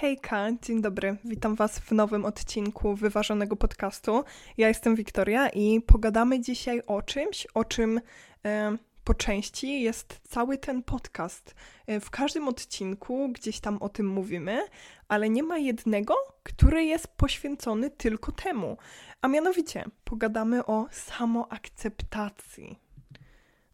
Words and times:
Hejka, 0.00 0.48
dzień 0.62 0.82
dobry. 0.82 1.16
Witam 1.24 1.54
Was 1.54 1.78
w 1.78 1.92
nowym 1.92 2.24
odcinku 2.24 2.94
Wyważonego 2.94 3.56
Podcastu. 3.56 4.24
Ja 4.56 4.68
jestem 4.68 4.96
Wiktoria 4.96 5.48
i 5.48 5.80
pogadamy 5.80 6.40
dzisiaj 6.40 6.82
o 6.86 7.02
czymś, 7.02 7.46
o 7.54 7.64
czym 7.64 8.00
e, 8.44 8.76
po 9.04 9.14
części 9.14 9.82
jest 9.82 10.20
cały 10.28 10.58
ten 10.58 10.82
podcast. 10.82 11.54
E, 11.86 12.00
w 12.00 12.10
każdym 12.10 12.48
odcinku 12.48 13.28
gdzieś 13.28 13.60
tam 13.60 13.78
o 13.82 13.88
tym 13.88 14.06
mówimy, 14.06 14.60
ale 15.08 15.28
nie 15.28 15.42
ma 15.42 15.58
jednego, 15.58 16.14
który 16.42 16.84
jest 16.84 17.08
poświęcony 17.08 17.90
tylko 17.90 18.32
temu. 18.32 18.76
A 19.22 19.28
mianowicie 19.28 19.84
pogadamy 20.04 20.66
o 20.66 20.86
samoakceptacji. 20.90 22.78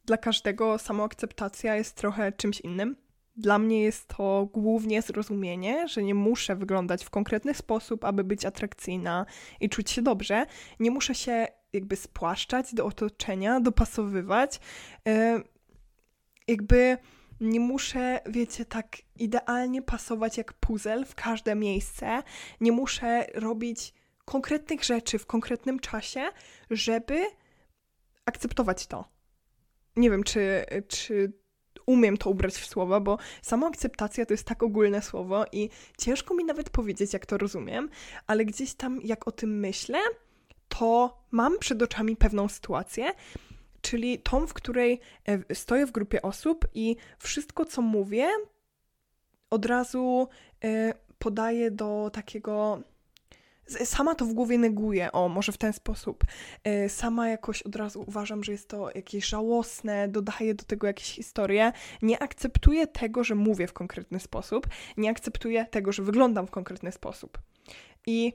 Dla 0.07 0.17
każdego 0.17 0.79
samoakceptacja 0.79 1.77
jest 1.77 1.97
trochę 1.97 2.33
czymś 2.33 2.61
innym 2.61 3.04
dla 3.37 3.59
mnie 3.59 3.83
jest 3.83 4.09
to 4.09 4.49
głównie 4.53 5.03
zrozumienie, 5.03 5.89
że 5.89 6.03
nie 6.03 6.15
muszę 6.15 6.57
wyglądać 6.57 7.05
w 7.05 7.11
konkretny 7.11 7.55
sposób, 7.55 8.05
aby 8.05 8.25
być 8.25 8.45
atrakcyjna 8.45 9.27
i 9.61 9.69
czuć 9.69 9.91
się 9.91 10.03
dobrze. 10.03 10.47
Nie 10.81 10.91
muszę 10.91 11.15
się 11.15 11.47
jakby 11.73 11.97
spłaszczać 11.97 12.75
do 12.75 12.87
otoczenia, 12.87 13.61
dopasowywać. 13.61 14.61
Yy, 15.05 15.43
jakby 16.49 16.99
nie 17.41 17.61
muszę, 17.61 18.21
wiecie, 18.27 18.65
tak 18.65 18.97
idealnie 19.17 19.83
pasować 19.83 20.39
jak 20.39 20.53
puzzle 20.53 21.05
w 21.05 21.15
każde 21.15 21.55
miejsce. 21.55 22.23
Nie 22.61 22.73
muszę 22.73 23.27
robić 23.35 23.93
konkretnych 24.25 24.85
rzeczy 24.85 25.19
w 25.19 25.27
konkretnym 25.27 25.81
czasie, 25.81 26.21
żeby 26.71 27.25
akceptować 28.27 28.87
to. 28.87 29.05
Nie 29.97 30.11
wiem, 30.11 30.25
czy, 30.25 30.65
czy 30.89 31.33
umiem 31.87 32.17
to 32.17 32.31
ubrać 32.31 32.55
w 32.55 32.67
słowa, 32.67 33.01
bo 33.01 33.19
samoakceptacja 33.43 34.27
to 34.27 34.35
jest 34.35 34.45
tak 34.45 34.63
ogólne 34.63 35.03
słowo 35.03 35.45
i 35.53 35.71
ciężko 35.99 36.35
mi 36.35 36.45
nawet 36.45 36.71
powiedzieć, 36.71 37.13
jak 37.13 37.27
to 37.27 37.39
rozumiem, 37.39 37.91
ale 38.27 38.45
gdzieś 38.45 38.75
tam, 38.75 39.01
jak 39.03 39.29
o 39.29 39.33
tym 39.33 39.59
myślę, 39.61 39.99
to 40.69 41.19
mam 41.31 41.59
przed 41.59 41.83
oczami 41.83 42.17
pewną 42.17 42.49
sytuację, 42.49 43.13
czyli 43.81 44.19
tą, 44.19 44.47
w 44.47 44.55
której 44.55 45.01
e, 45.29 45.55
stoję 45.55 45.87
w 45.87 45.93
grupie 45.93 46.23
osób 46.23 46.69
i 46.75 46.97
wszystko, 47.19 47.65
co 47.65 47.83
mówię, 47.83 48.29
od 49.51 49.67
razu 49.67 50.29
e, 50.65 50.95
podaję 51.19 51.71
do 51.71 52.11
takiego 52.13 52.81
sama 53.67 54.15
to 54.15 54.25
w 54.25 54.33
głowie 54.33 54.59
neguję, 54.59 55.13
o, 55.13 55.29
może 55.29 55.53
w 55.53 55.59
ten 55.59 55.73
sposób. 55.73 56.25
E, 56.65 56.89
sama 56.89 57.29
jakoś 57.29 57.63
od 57.63 57.77
razu 57.77 58.05
uważam, 58.07 58.45
że 58.45 58.53
jest 58.53 58.69
to 58.69 58.91
jakieś 58.95 59.27
żałosne, 59.27 60.09
dodaję 60.09 60.55
do 60.55 60.65
tego 60.65 60.87
jakieś 60.87 61.07
historie. 61.07 61.73
Nie 62.03 62.23
akceptuję 62.23 62.87
tego, 62.87 63.25
że 63.25 63.35
mówię 63.35 63.67
w 63.67 63.73
konkretny 63.73 64.21
sposób, 64.21 64.67
nie 64.97 65.11
akceptuję 65.11 65.67
tego, 65.67 65.93
że 65.93 66.03
wyglądam 66.03 66.47
w 66.47 66.51
konkretny 66.51 66.93
sposób. 66.93 67.39
I 68.07 68.33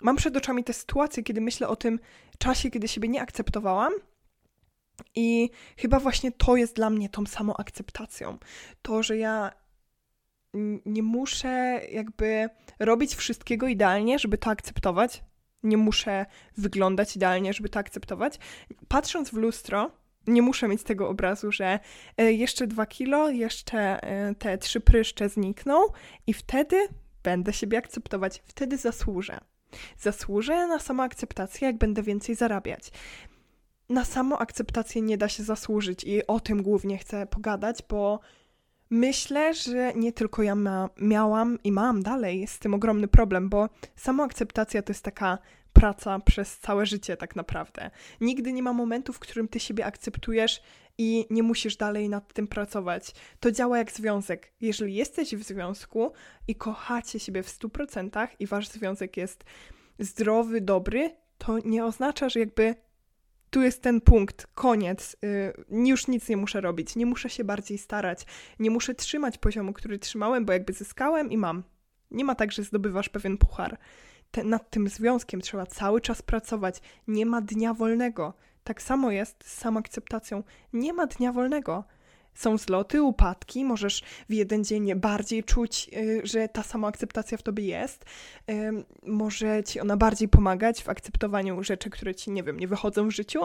mam 0.00 0.16
przed 0.16 0.36
oczami 0.36 0.64
te 0.64 0.72
sytuacje, 0.72 1.22
kiedy 1.22 1.40
myślę 1.40 1.68
o 1.68 1.76
tym 1.76 1.98
czasie, 2.38 2.70
kiedy 2.70 2.88
siebie 2.88 3.08
nie 3.08 3.22
akceptowałam. 3.22 3.92
I 5.14 5.50
chyba 5.76 5.98
właśnie 6.00 6.32
to 6.32 6.56
jest 6.56 6.76
dla 6.76 6.90
mnie 6.90 7.08
tą 7.08 7.26
samą 7.26 7.56
akceptacją. 7.56 8.38
To, 8.82 9.02
że 9.02 9.16
ja 9.16 9.52
nie 10.86 11.02
muszę 11.02 11.80
jakby 11.90 12.48
robić 12.78 13.14
wszystkiego 13.14 13.68
idealnie, 13.68 14.18
żeby 14.18 14.38
to 14.38 14.50
akceptować. 14.50 15.24
Nie 15.62 15.76
muszę 15.76 16.26
wyglądać 16.56 17.16
idealnie, 17.16 17.52
żeby 17.52 17.68
to 17.68 17.78
akceptować. 17.78 18.38
Patrząc 18.88 19.30
w 19.30 19.32
lustro, 19.32 19.90
nie 20.26 20.42
muszę 20.42 20.68
mieć 20.68 20.82
tego 20.82 21.08
obrazu, 21.08 21.52
że 21.52 21.78
e, 22.16 22.32
jeszcze 22.32 22.66
dwa 22.66 22.86
kilo, 22.86 23.30
jeszcze 23.30 24.02
e, 24.02 24.34
te 24.34 24.58
trzy 24.58 24.80
pryszcze 24.80 25.28
znikną 25.28 25.76
i 26.26 26.34
wtedy 26.34 26.76
będę 27.22 27.52
siebie 27.52 27.78
akceptować, 27.78 28.42
wtedy 28.46 28.76
zasłużę. 28.76 29.38
Zasłużę 29.98 30.66
na 30.66 30.78
samoakceptację, 30.78 31.66
jak 31.66 31.78
będę 31.78 32.02
więcej 32.02 32.34
zarabiać. 32.34 32.90
Na 33.88 34.04
samoakceptację 34.04 35.02
nie 35.02 35.18
da 35.18 35.28
się 35.28 35.42
zasłużyć 35.42 36.04
i 36.04 36.26
o 36.26 36.40
tym 36.40 36.62
głównie 36.62 36.98
chcę 36.98 37.26
pogadać, 37.26 37.82
bo 37.88 38.20
Myślę, 38.94 39.54
że 39.54 39.92
nie 39.94 40.12
tylko 40.12 40.42
ja 40.42 40.54
ma, 40.54 40.90
miałam 41.00 41.58
i 41.64 41.72
mam 41.72 42.02
dalej 42.02 42.46
z 42.46 42.58
tym 42.58 42.74
ogromny 42.74 43.08
problem, 43.08 43.48
bo 43.48 43.68
samoakceptacja 43.96 44.82
to 44.82 44.90
jest 44.90 45.04
taka 45.04 45.38
praca 45.72 46.20
przez 46.20 46.58
całe 46.58 46.86
życie 46.86 47.16
tak 47.16 47.36
naprawdę. 47.36 47.90
Nigdy 48.20 48.52
nie 48.52 48.62
ma 48.62 48.72
momentu, 48.72 49.12
w 49.12 49.18
którym 49.18 49.48
ty 49.48 49.60
siebie 49.60 49.86
akceptujesz 49.86 50.62
i 50.98 51.26
nie 51.30 51.42
musisz 51.42 51.76
dalej 51.76 52.08
nad 52.08 52.32
tym 52.32 52.46
pracować. 52.46 53.14
To 53.40 53.52
działa 53.52 53.78
jak 53.78 53.92
związek. 53.92 54.52
Jeżeli 54.60 54.94
jesteś 54.94 55.36
w 55.36 55.42
związku 55.42 56.12
i 56.48 56.54
kochacie 56.54 57.18
siebie 57.18 57.42
w 57.42 57.58
100% 57.58 58.28
i 58.38 58.46
wasz 58.46 58.68
związek 58.68 59.16
jest 59.16 59.44
zdrowy, 59.98 60.60
dobry, 60.60 61.16
to 61.38 61.58
nie 61.58 61.84
oznacza, 61.84 62.28
że 62.28 62.40
jakby 62.40 62.74
tu 63.52 63.62
jest 63.62 63.82
ten 63.82 64.00
punkt, 64.00 64.46
koniec, 64.54 65.16
yy, 65.70 65.86
już 65.86 66.08
nic 66.08 66.28
nie 66.28 66.36
muszę 66.36 66.60
robić, 66.60 66.96
nie 66.96 67.06
muszę 67.06 67.30
się 67.30 67.44
bardziej 67.44 67.78
starać, 67.78 68.26
nie 68.58 68.70
muszę 68.70 68.94
trzymać 68.94 69.38
poziomu, 69.38 69.72
który 69.72 69.98
trzymałem, 69.98 70.44
bo 70.44 70.52
jakby 70.52 70.72
zyskałem 70.72 71.30
i 71.30 71.36
mam. 71.36 71.62
Nie 72.10 72.24
ma 72.24 72.34
tak, 72.34 72.52
że 72.52 72.62
zdobywasz 72.62 73.08
pewien 73.08 73.38
puchar. 73.38 73.78
Te, 74.30 74.44
nad 74.44 74.70
tym 74.70 74.88
związkiem 74.88 75.40
trzeba 75.40 75.66
cały 75.66 76.00
czas 76.00 76.22
pracować. 76.22 76.80
Nie 77.08 77.26
ma 77.26 77.40
dnia 77.40 77.74
wolnego. 77.74 78.34
Tak 78.64 78.82
samo 78.82 79.10
jest 79.10 79.44
z 79.44 79.58
samoakceptacją. 79.58 80.42
Nie 80.72 80.92
ma 80.92 81.06
dnia 81.06 81.32
wolnego. 81.32 81.84
Są 82.34 82.58
zloty, 82.58 83.02
upadki, 83.02 83.64
możesz 83.64 84.02
w 84.28 84.32
jeden 84.32 84.64
dzień 84.64 84.94
bardziej 84.94 85.44
czuć, 85.44 85.90
y, 85.96 86.20
że 86.24 86.48
ta 86.48 86.62
samoakceptacja 86.62 87.38
w 87.38 87.42
tobie 87.42 87.64
jest. 87.64 88.04
Może 89.06 89.64
ci 89.64 89.80
ona 89.80 89.96
bardziej 89.96 90.28
pomagać 90.28 90.82
w 90.82 90.88
akceptowaniu 90.88 91.62
rzeczy, 91.62 91.90
które 91.90 92.14
ci, 92.14 92.30
nie 92.30 92.42
wiem, 92.42 92.60
nie 92.60 92.68
wychodzą 92.68 93.08
w 93.08 93.10
życiu, 93.10 93.40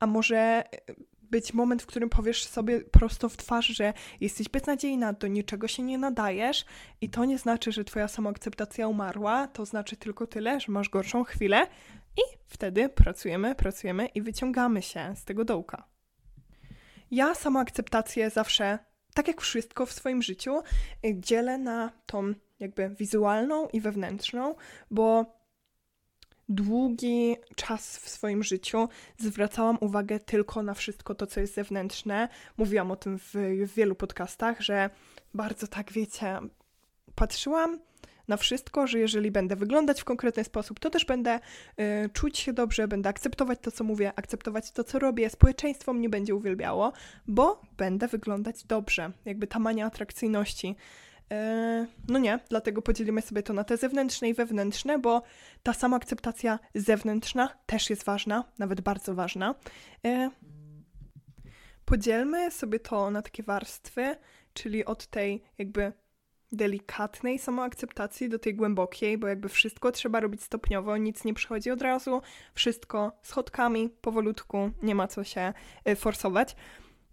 a 0.00 0.06
może 0.06 0.64
y, 0.90 0.94
być 1.30 1.54
moment, 1.54 1.82
w 1.82 1.86
którym 1.86 2.08
powiesz 2.08 2.46
sobie 2.46 2.80
prosto 2.80 3.28
w 3.28 3.36
twarz, 3.36 3.66
że 3.66 3.92
jesteś 4.20 4.48
beznadziejna, 4.48 5.12
do 5.12 5.26
niczego 5.26 5.68
się 5.68 5.82
nie 5.82 5.98
nadajesz 5.98 6.64
i 7.00 7.10
to 7.10 7.24
nie 7.24 7.38
znaczy, 7.38 7.72
że 7.72 7.84
twoja 7.84 8.08
samoakceptacja 8.08 8.88
umarła, 8.88 9.48
to 9.48 9.66
znaczy 9.66 9.96
tylko 9.96 10.26
tyle, 10.26 10.60
że 10.60 10.72
masz 10.72 10.88
gorszą 10.88 11.24
chwilę 11.24 11.66
i 12.16 12.22
wtedy 12.46 12.88
pracujemy, 12.88 13.54
pracujemy 13.54 14.06
i 14.06 14.22
wyciągamy 14.22 14.82
się 14.82 15.14
z 15.16 15.24
tego 15.24 15.44
dołka. 15.44 15.97
Ja 17.10 17.34
samoakceptację 17.34 18.30
zawsze, 18.30 18.78
tak 19.14 19.28
jak 19.28 19.40
wszystko 19.40 19.86
w 19.86 19.92
swoim 19.92 20.22
życiu, 20.22 20.58
y, 21.06 21.14
dzielę 21.20 21.58
na 21.58 21.92
tą 22.06 22.34
jakby 22.60 22.88
wizualną 22.88 23.68
i 23.68 23.80
wewnętrzną, 23.80 24.54
bo 24.90 25.38
długi 26.48 27.36
czas 27.56 27.98
w 27.98 28.08
swoim 28.08 28.42
życiu 28.42 28.88
zwracałam 29.18 29.78
uwagę 29.80 30.20
tylko 30.20 30.62
na 30.62 30.74
wszystko 30.74 31.14
to, 31.14 31.26
co 31.26 31.40
jest 31.40 31.54
zewnętrzne. 31.54 32.28
Mówiłam 32.56 32.90
o 32.90 32.96
tym 32.96 33.18
w, 33.18 33.34
w 33.66 33.74
wielu 33.74 33.94
podcastach, 33.94 34.60
że 34.60 34.90
bardzo 35.34 35.66
tak, 35.66 35.92
wiecie, 35.92 36.38
patrzyłam 37.14 37.78
na 38.28 38.36
wszystko, 38.36 38.86
że 38.86 38.98
jeżeli 38.98 39.30
będę 39.30 39.56
wyglądać 39.56 40.00
w 40.00 40.04
konkretny 40.04 40.44
sposób, 40.44 40.80
to 40.80 40.90
też 40.90 41.04
będę 41.04 41.40
y, 41.80 42.10
czuć 42.12 42.38
się 42.38 42.52
dobrze, 42.52 42.88
będę 42.88 43.08
akceptować 43.08 43.58
to, 43.62 43.70
co 43.70 43.84
mówię, 43.84 44.12
akceptować 44.16 44.72
to, 44.72 44.84
co 44.84 44.98
robię, 44.98 45.30
społeczeństwo 45.30 45.92
mnie 45.92 46.08
będzie 46.08 46.34
uwielbiało, 46.34 46.92
bo 47.26 47.62
będę 47.76 48.08
wyglądać 48.08 48.64
dobrze. 48.64 49.12
Jakby 49.24 49.46
ta 49.46 49.58
mania 49.58 49.86
atrakcyjności. 49.86 50.76
Y, 51.32 51.86
no 52.08 52.18
nie, 52.18 52.38
dlatego 52.48 52.82
podzielimy 52.82 53.22
sobie 53.22 53.42
to 53.42 53.52
na 53.52 53.64
te 53.64 53.76
zewnętrzne 53.76 54.28
i 54.28 54.34
wewnętrzne, 54.34 54.98
bo 54.98 55.22
ta 55.62 55.72
sama 55.72 55.96
akceptacja 55.96 56.58
zewnętrzna 56.74 57.48
też 57.66 57.90
jest 57.90 58.04
ważna, 58.04 58.44
nawet 58.58 58.80
bardzo 58.80 59.14
ważna. 59.14 59.54
Y, 60.06 60.30
podzielmy 61.84 62.50
sobie 62.50 62.80
to 62.80 63.10
na 63.10 63.22
takie 63.22 63.42
warstwy, 63.42 64.16
czyli 64.54 64.84
od 64.84 65.06
tej 65.06 65.42
jakby 65.58 65.92
delikatnej 66.52 67.38
samoakceptacji 67.38 68.28
do 68.28 68.38
tej 68.38 68.54
głębokiej, 68.54 69.18
bo 69.18 69.26
jakby 69.26 69.48
wszystko 69.48 69.92
trzeba 69.92 70.20
robić 70.20 70.42
stopniowo, 70.42 70.96
nic 70.96 71.24
nie 71.24 71.34
przychodzi 71.34 71.70
od 71.70 71.82
razu, 71.82 72.22
wszystko 72.54 73.12
schodkami, 73.22 73.88
powolutku, 73.88 74.70
nie 74.82 74.94
ma 74.94 75.08
co 75.08 75.24
się 75.24 75.52
y, 75.88 75.96
forsować. 75.96 76.56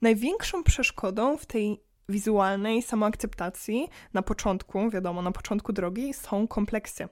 Największą 0.01 0.63
przeszkodą 0.63 1.37
w 1.37 1.45
tej 1.45 1.81
wizualnej 2.09 2.81
samoakceptacji 2.81 3.89
na 4.13 4.21
początku, 4.21 4.89
wiadomo, 4.89 5.21
na 5.21 5.31
początku 5.31 5.73
drogi 5.73 6.13
są 6.13 6.47
kompleksy. 6.47 7.07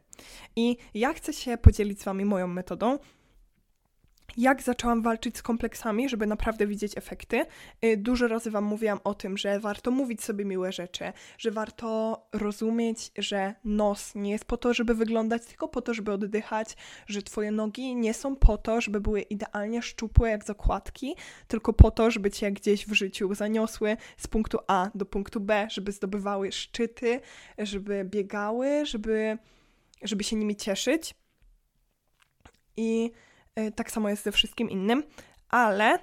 I 0.56 0.78
ja 0.94 1.14
chcę 1.14 1.34
się 1.34 1.58
podzielić 1.58 2.02
z 2.02 2.04
Wami 2.04 2.26
moją 2.26 2.48
metodą, 2.48 3.00
jak 4.38 4.62
zaczęłam 4.62 5.02
walczyć 5.02 5.38
z 5.38 5.42
kompleksami, 5.42 6.10
żeby 6.10 6.28
naprawdę 6.28 6.68
widzieć 6.68 6.98
efekty. 6.98 7.46
Y, 7.86 7.98
dużo 7.98 8.28
razy 8.28 8.52
Wam 8.52 8.64
mówiłam 8.64 9.00
o 9.04 9.14
tym, 9.14 9.38
że 9.38 9.60
warto 9.60 9.92
mówić 9.92 10.24
sobie 10.24 10.46
miłe 10.46 10.72
rzeczy, 10.72 11.14
że 11.38 11.52
warto 11.52 12.20
rozumieć, 12.34 13.12
że 13.18 13.56
nos 13.64 14.16
nie 14.16 14.32
jest 14.32 14.46
po 14.46 14.58
to, 14.58 14.74
żeby 14.74 14.96
wyglądać, 14.96 15.46
tylko 15.46 15.68
po 15.68 15.82
to, 15.82 15.94
żeby 15.94 16.12
oddychać, 16.12 16.76
że 17.08 17.22
Twoje 17.22 17.52
nogi 17.52 17.96
nie 17.96 18.14
są 18.14 18.36
po 18.36 18.58
to, 18.58 18.82
żeby 18.82 19.02
były 19.02 19.22
idealnie 19.22 19.82
szczupłe 19.82 20.30
jak 20.30 20.44
zakładki, 20.44 21.16
tylko 21.48 21.74
po 21.74 21.92
to, 21.92 22.12
żeby 22.12 22.32
Cię 22.32 22.52
gdzieś 22.52 22.88
w 22.88 22.94
życiu 22.94 23.34
zaniosły 23.34 23.98
z 24.18 24.28
punktu 24.28 24.60
A 24.68 24.90
do 24.96 25.06
punktu 25.06 25.40
B, 25.40 25.68
żeby 25.72 25.92
zdobywały 25.92 26.52
szczyty, 26.52 27.20
żeby 27.58 28.06
biegały, 28.06 28.86
żeby, 28.86 29.38
żeby 30.02 30.24
się 30.24 30.36
nimi 30.36 30.56
cieszyć. 30.56 31.16
I 32.78 33.12
tak 33.76 33.92
samo 33.92 34.10
jest 34.10 34.24
ze 34.24 34.32
wszystkim 34.32 34.70
innym, 34.70 35.04
ale 35.50 36.00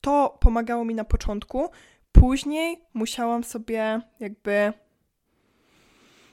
to 0.00 0.38
pomagało 0.40 0.84
mi 0.84 0.94
na 0.94 1.04
początku. 1.04 1.70
Później 2.12 2.84
musiałam 2.94 3.44
sobie 3.44 4.00
jakby 4.20 4.72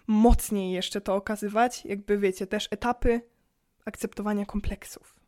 mocniej 0.08 0.72
jeszcze 0.72 1.02
to 1.02 1.16
okazywać, 1.16 1.86
jakby 1.86 2.18
wiecie, 2.18 2.48
też 2.48 2.68
etapy 2.72 3.22
akceptowania 3.86 4.46
kompleksów. 4.46 5.20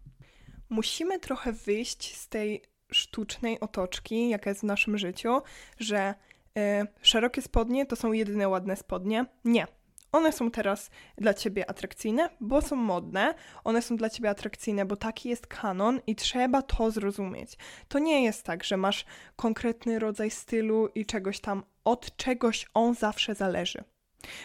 Musimy 0.70 1.20
trochę 1.20 1.54
wyjść 1.54 2.18
z 2.18 2.30
tej 2.30 2.62
sztucznej 2.92 3.60
otoczki, 3.60 4.30
jaka 4.30 4.50
jest 4.50 4.62
w 4.62 4.64
naszym 4.64 4.98
życiu, 4.98 5.42
że 5.80 6.14
y, 6.58 6.88
szerokie 7.02 7.42
spodnie 7.42 7.86
to 7.86 7.96
są 7.96 8.12
jedyne 8.12 8.50
ładne 8.50 8.76
spodnie. 8.76 9.26
Nie, 9.46 9.68
one 10.14 10.32
są 10.32 10.52
teraz 10.52 10.90
dla 11.18 11.34
ciebie 11.34 11.70
atrakcyjne, 11.70 12.30
bo 12.42 12.62
są 12.62 12.76
modne. 12.76 13.34
One 13.64 13.82
są 13.82 13.98
dla 13.98 14.10
ciebie 14.10 14.30
atrakcyjne, 14.30 14.86
bo 14.86 14.96
taki 14.96 15.30
jest 15.30 15.48
kanon 15.48 16.00
i 16.08 16.16
trzeba 16.16 16.62
to 16.62 16.92
zrozumieć. 16.92 17.58
To 17.88 18.00
nie 18.00 18.24
jest 18.24 18.44
tak, 18.44 18.64
że 18.64 18.78
masz 18.78 19.06
konkretny 19.36 20.00
rodzaj 20.00 20.32
stylu 20.32 20.88
i 20.96 21.06
czegoś 21.06 21.40
tam, 21.40 21.64
od 21.84 22.16
czegoś 22.16 22.66
on 22.74 22.96
zawsze 22.96 23.36
zależy. 23.36 23.84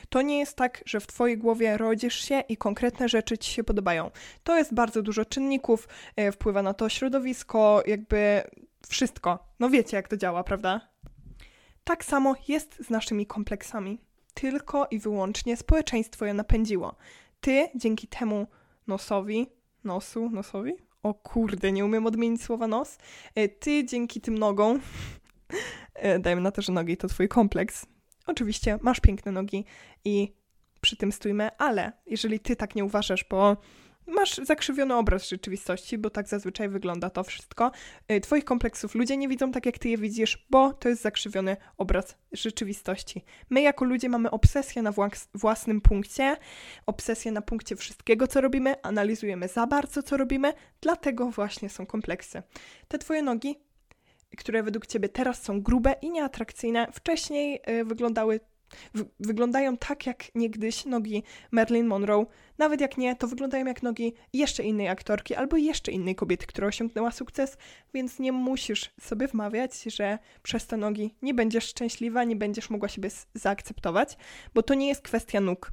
To 0.09 0.23
nie 0.23 0.38
jest 0.38 0.56
tak, 0.56 0.82
że 0.87 1.00
w 1.00 1.06
Twojej 1.06 1.38
głowie 1.38 1.76
rodzisz 1.76 2.29
się 2.29 2.41
i 2.49 2.56
konkretne 2.56 3.09
rzeczy 3.09 3.38
Ci 3.38 3.53
się 3.53 3.65
podobają. 3.65 4.11
To 4.44 4.56
jest 4.56 4.75
bardzo 4.75 5.03
dużo 5.03 5.25
czynników, 5.25 5.88
yy, 6.17 6.32
wpływa 6.32 6.62
na 6.62 6.75
to 6.75 6.88
środowisko, 6.88 7.82
jakby 7.87 8.43
wszystko. 8.88 9.38
No 9.61 9.70
wiecie, 9.70 9.97
jak 9.97 10.09
to 10.09 10.17
działa, 10.17 10.44
prawda? 10.44 10.81
Tak 11.85 12.05
samo 12.05 12.35
jest 12.49 12.76
z 12.87 12.91
naszymi 12.91 13.26
kompleksami 13.26 14.07
tylko 14.40 14.87
i 14.90 14.99
wyłącznie 14.99 15.56
społeczeństwo 15.56 16.25
je 16.25 16.35
napędziło. 16.35 16.94
Ty 17.40 17.69
dzięki 17.75 18.08
temu 18.08 18.46
nosowi, 18.87 19.46
nosu, 19.85 20.31
nosowi? 20.31 20.73
O 21.02 21.14
kurde, 21.14 21.73
nie 21.73 21.85
umiem 21.85 22.06
odmienić 22.06 22.43
słowa 22.43 22.67
nos. 22.67 22.99
E, 23.35 23.49
ty 23.49 23.85
dzięki 23.85 24.20
tym 24.20 24.38
nogom, 24.38 24.81
e, 25.94 26.19
dajmy 26.19 26.40
na 26.40 26.50
to, 26.50 26.62
że 26.62 26.73
nogi 26.73 26.96
to 26.96 27.08
twój 27.08 27.29
kompleks. 27.29 27.87
Oczywiście 28.26 28.79
masz 28.82 29.00
piękne 29.00 29.32
nogi 29.32 29.64
i 30.05 30.35
przy 30.81 30.96
tym 30.96 31.12
stójmy, 31.12 31.50
ale 31.58 31.93
jeżeli 32.06 32.41
ty 32.41 32.56
tak 32.56 32.75
nie 32.75 32.84
uważasz, 32.84 33.25
bo 33.31 33.56
masz 34.08 34.37
zakrzywiony 34.37 34.94
obraz 34.94 35.28
rzeczywistości, 35.28 35.99
bo 35.99 36.10
tak 36.10 36.28
zazwyczaj 36.28 36.69
wygląda 36.69 37.10
to 37.10 37.25
wszystko. 37.25 37.70
Y, 38.12 38.20
twoich 38.20 38.44
kompleksów 38.44 38.94
ludzie 38.94 39.16
nie 39.16 39.28
widzą 39.28 39.52
tak, 39.52 39.66
jak 39.66 39.78
ty 39.78 39.88
je 39.88 39.99
widzisz, 39.99 40.46
bo 40.50 40.72
to 40.72 40.88
jest 40.88 41.02
zakrzywiony 41.02 41.56
obraz 41.76 42.16
rzeczywistości. 42.32 43.25
My 43.50 43.60
jako 43.62 43.84
ludzie 43.84 44.08
mamy 44.08 44.31
obsesję 44.31 44.82
na 44.82 44.93
własnym 45.34 45.81
punkcie, 45.81 46.37
obsesję 46.87 47.32
na 47.32 47.43
punkcie 47.43 47.76
wszystkiego, 47.76 48.26
co 48.26 48.40
robimy, 48.40 48.82
analizujemy 48.82 49.49
za 49.49 49.66
bardzo, 49.66 50.02
co 50.02 50.16
robimy, 50.16 50.52
dlatego 50.81 51.31
właśnie 51.31 51.69
są 51.69 51.87
kompleksy. 51.87 52.43
Te 52.88 52.99
twoje 52.99 53.22
nogi, 53.22 53.56
które 54.38 54.62
według 54.62 54.87
ciebie 54.87 55.08
teraz 55.08 55.43
są 55.43 55.62
grube 55.62 55.94
i 56.02 56.10
nieatrakcyjne, 56.10 56.88
wcześniej 56.93 57.60
y, 57.69 57.84
wyglądały 57.84 58.40
wyglądają 59.20 59.76
tak 59.76 60.06
jak 60.06 60.35
niegdyś 60.35 60.85
nogi 60.85 61.23
Marilyn 61.50 61.87
Monroe. 61.87 62.26
Nawet 62.59 62.81
jak 62.81 62.99
nie, 62.99 63.17
to 63.17 63.29
wyglądają 63.29 63.67
jak 63.67 63.82
nogi 63.82 64.15
jeszcze 64.32 64.62
innej 64.62 64.88
aktorki 64.88 65.35
albo 65.35 65.56
jeszcze 65.56 65.93
innej 65.93 66.15
kobiety, 66.15 66.47
która 66.47 66.69
osiągnęła 66.69 67.11
sukces, 67.11 67.56
więc 67.94 68.19
nie 68.19 68.32
musisz 68.32 68.91
sobie 69.00 69.29
wmawiać, 69.29 69.82
że 69.82 70.19
przez 70.43 70.67
te 70.67 70.76
nogi 70.76 71.15
nie 71.23 71.35
będziesz 71.35 71.65
szczęśliwa, 71.65 72.25
nie 72.25 72.37
będziesz 72.37 72.70
mogła 72.70 72.88
siebie 72.88 73.11
zaakceptować, 73.35 74.17
bo 74.55 74.62
to 74.62 74.75
nie 74.75 74.88
jest 74.88 75.03
kwestia 75.03 75.41
nóg. 75.41 75.73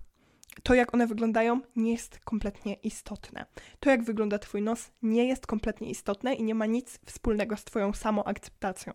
To, 0.64 0.74
jak 0.74 0.94
one 0.94 1.08
wyglądają, 1.08 1.62
nie 1.76 1.92
jest 1.92 2.20
kompletnie 2.20 2.74
istotne. 2.74 3.46
To, 3.80 3.90
jak 3.90 4.04
wygląda 4.04 4.40
Twój 4.40 4.62
nos, 4.62 4.92
nie 5.02 5.26
jest 5.28 5.48
kompletnie 5.48 5.90
istotne 5.90 6.34
i 6.34 6.44
nie 6.44 6.56
ma 6.56 6.66
nic 6.66 7.00
wspólnego 7.06 7.58
z 7.58 7.64
Twoją 7.64 7.94
samoakceptacją. 7.94 8.94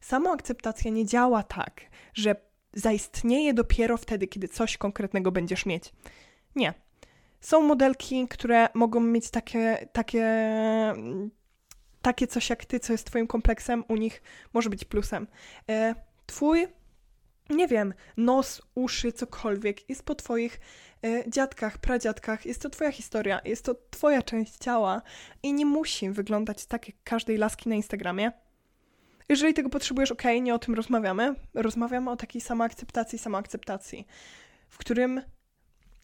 Samoakceptacja 0.00 0.90
nie 0.90 1.06
działa 1.06 1.42
tak, 1.42 1.80
że 2.14 2.47
zaistnieje 2.74 3.54
dopiero 3.54 3.96
wtedy, 3.96 4.26
kiedy 4.26 4.48
coś 4.48 4.76
konkretnego 4.76 5.32
będziesz 5.32 5.66
mieć. 5.66 5.92
Nie. 6.56 6.74
Są 7.40 7.62
modelki, 7.62 8.28
które 8.28 8.68
mogą 8.74 9.00
mieć 9.00 9.30
takie, 9.30 9.88
takie, 9.92 10.26
takie 12.02 12.26
coś 12.26 12.50
jak 12.50 12.64
ty, 12.64 12.80
co 12.80 12.92
jest 12.92 13.06
twoim 13.06 13.26
kompleksem, 13.26 13.84
u 13.88 13.96
nich 13.96 14.22
może 14.52 14.70
być 14.70 14.84
plusem. 14.84 15.26
E, 15.70 15.94
twój, 16.26 16.66
nie 17.50 17.68
wiem, 17.68 17.94
nos, 18.16 18.62
uszy, 18.74 19.12
cokolwiek 19.12 19.88
jest 19.88 20.02
po 20.02 20.14
twoich 20.14 20.60
e, 21.04 21.30
dziadkach, 21.30 21.78
pradziadkach, 21.78 22.46
jest 22.46 22.62
to 22.62 22.70
twoja 22.70 22.92
historia, 22.92 23.40
jest 23.44 23.64
to 23.64 23.74
twoja 23.90 24.22
część 24.22 24.56
ciała 24.56 25.02
i 25.42 25.52
nie 25.52 25.66
musi 25.66 26.10
wyglądać 26.10 26.66
tak 26.66 26.88
jak 26.88 26.96
każdej 27.04 27.36
laski 27.36 27.68
na 27.68 27.74
Instagramie, 27.74 28.32
jeżeli 29.28 29.54
tego 29.54 29.68
potrzebujesz, 29.68 30.12
ok, 30.12 30.22
nie 30.42 30.54
o 30.54 30.58
tym 30.58 30.74
rozmawiamy. 30.74 31.34
Rozmawiamy 31.54 32.10
o 32.10 32.16
takiej 32.16 32.40
samoakceptacji, 32.40 33.18
samoakceptacji, 33.18 34.06
w 34.68 34.78
którym 34.78 35.22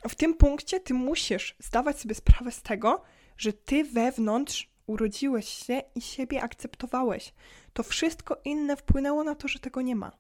w 0.09 0.15
tym 0.15 0.35
punkcie 0.35 0.81
ty 0.81 0.95
musisz 0.95 1.57
zdawać 1.59 2.01
sobie 2.01 2.15
sprawę 2.15 2.53
z 2.53 2.63
tego, 2.63 3.03
że 3.37 3.53
ty 3.53 3.85
wewnątrz 3.85 4.71
urodziłeś 4.87 5.49
się 5.49 5.83
i 5.95 6.01
siebie 6.01 6.43
akceptowałeś. 6.43 7.35
To 7.73 7.83
wszystko 7.83 8.37
inne 8.45 8.77
wpłynęło 8.77 9.25
na 9.25 9.35
to, 9.35 9.49
że 9.49 9.59
tego 9.59 9.83
nie 9.83 9.97
ma. 9.97 10.13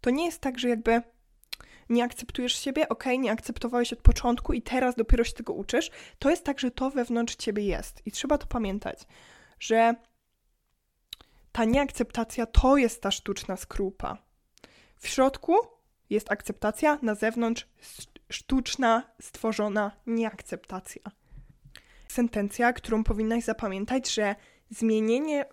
To 0.00 0.10
nie 0.10 0.24
jest 0.24 0.40
tak, 0.40 0.58
że 0.58 0.68
jakby 0.68 1.02
nie 1.88 2.04
akceptujesz 2.04 2.58
siebie, 2.58 2.88
ok, 2.88 3.04
nie 3.18 3.32
akceptowałeś 3.32 3.92
od 3.92 4.02
początku 4.02 4.52
i 4.52 4.62
teraz 4.62 4.94
dopiero 4.94 5.24
się 5.24 5.32
tego 5.32 5.52
uczysz. 5.52 5.90
To 6.18 6.30
jest 6.30 6.44
tak, 6.44 6.60
że 6.60 6.70
to 6.70 6.90
wewnątrz 6.90 7.36
ciebie 7.36 7.62
jest 7.62 8.06
i 8.06 8.12
trzeba 8.12 8.38
to 8.38 8.46
pamiętać, 8.46 8.98
że 9.60 9.94
ta 11.56 11.64
nieakceptacja 11.64 12.46
to 12.46 12.76
jest 12.76 13.02
ta 13.02 13.10
sztuczna 13.10 13.56
skrupa. 13.56 14.18
W 14.96 15.08
środku 15.08 15.54
jest 16.10 16.32
akceptacja, 16.32 16.98
na 17.02 17.14
zewnątrz 17.14 17.68
sztuczna, 18.30 19.02
stworzona 19.22 19.92
nieakceptacja. 20.06 21.02
Sentencja, 22.08 22.72
którą 22.72 23.04
powinnaś 23.04 23.44
zapamiętać, 23.44 24.14
że 24.14 24.34
zmienienie 24.70 25.44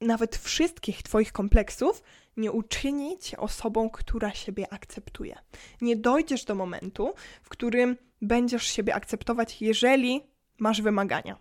nawet 0.00 0.36
wszystkich 0.36 1.02
Twoich 1.02 1.32
kompleksów 1.32 2.02
nie 2.36 2.52
uczyni 2.52 3.18
Cię 3.18 3.36
osobą, 3.36 3.90
która 3.90 4.34
siebie 4.34 4.72
akceptuje. 4.72 5.38
Nie 5.80 5.96
dojdziesz 5.96 6.44
do 6.44 6.54
momentu, 6.54 7.14
w 7.42 7.48
którym 7.48 7.96
będziesz 8.22 8.66
siebie 8.66 8.94
akceptować, 8.94 9.62
jeżeli 9.62 10.20
masz 10.58 10.82
wymagania. 10.82 11.38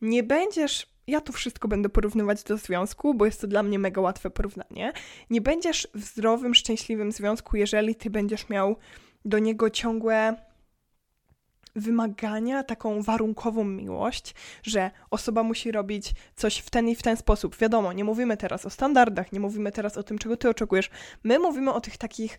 Nie 0.00 0.22
będziesz 0.22 0.97
ja 1.08 1.20
to 1.20 1.32
wszystko 1.32 1.68
będę 1.68 1.88
porównywać 1.88 2.42
do 2.42 2.56
związku, 2.56 3.14
bo 3.14 3.26
jest 3.26 3.40
to 3.40 3.46
dla 3.46 3.62
mnie 3.62 3.78
mega 3.78 4.00
łatwe 4.00 4.30
porównanie. 4.30 4.92
Nie 5.30 5.40
będziesz 5.40 5.88
w 5.94 6.04
zdrowym, 6.04 6.54
szczęśliwym 6.54 7.12
związku, 7.12 7.56
jeżeli 7.56 7.94
ty 7.94 8.10
będziesz 8.10 8.48
miał 8.48 8.76
do 9.24 9.38
niego 9.38 9.70
ciągłe 9.70 10.36
wymagania, 11.76 12.62
taką 12.62 13.02
warunkową 13.02 13.64
miłość, 13.64 14.34
że 14.62 14.90
osoba 15.10 15.42
musi 15.42 15.72
robić 15.72 16.12
coś 16.36 16.58
w 16.58 16.70
ten 16.70 16.88
i 16.88 16.94
w 16.94 17.02
ten 17.02 17.16
sposób. 17.16 17.56
Wiadomo, 17.56 17.92
nie 17.92 18.04
mówimy 18.04 18.36
teraz 18.36 18.66
o 18.66 18.70
standardach, 18.70 19.32
nie 19.32 19.40
mówimy 19.40 19.72
teraz 19.72 19.96
o 19.96 20.02
tym, 20.02 20.18
czego 20.18 20.36
ty 20.36 20.48
oczekujesz. 20.48 20.90
My 21.24 21.38
mówimy 21.38 21.72
o 21.72 21.80
tych 21.80 21.96
takich 21.96 22.38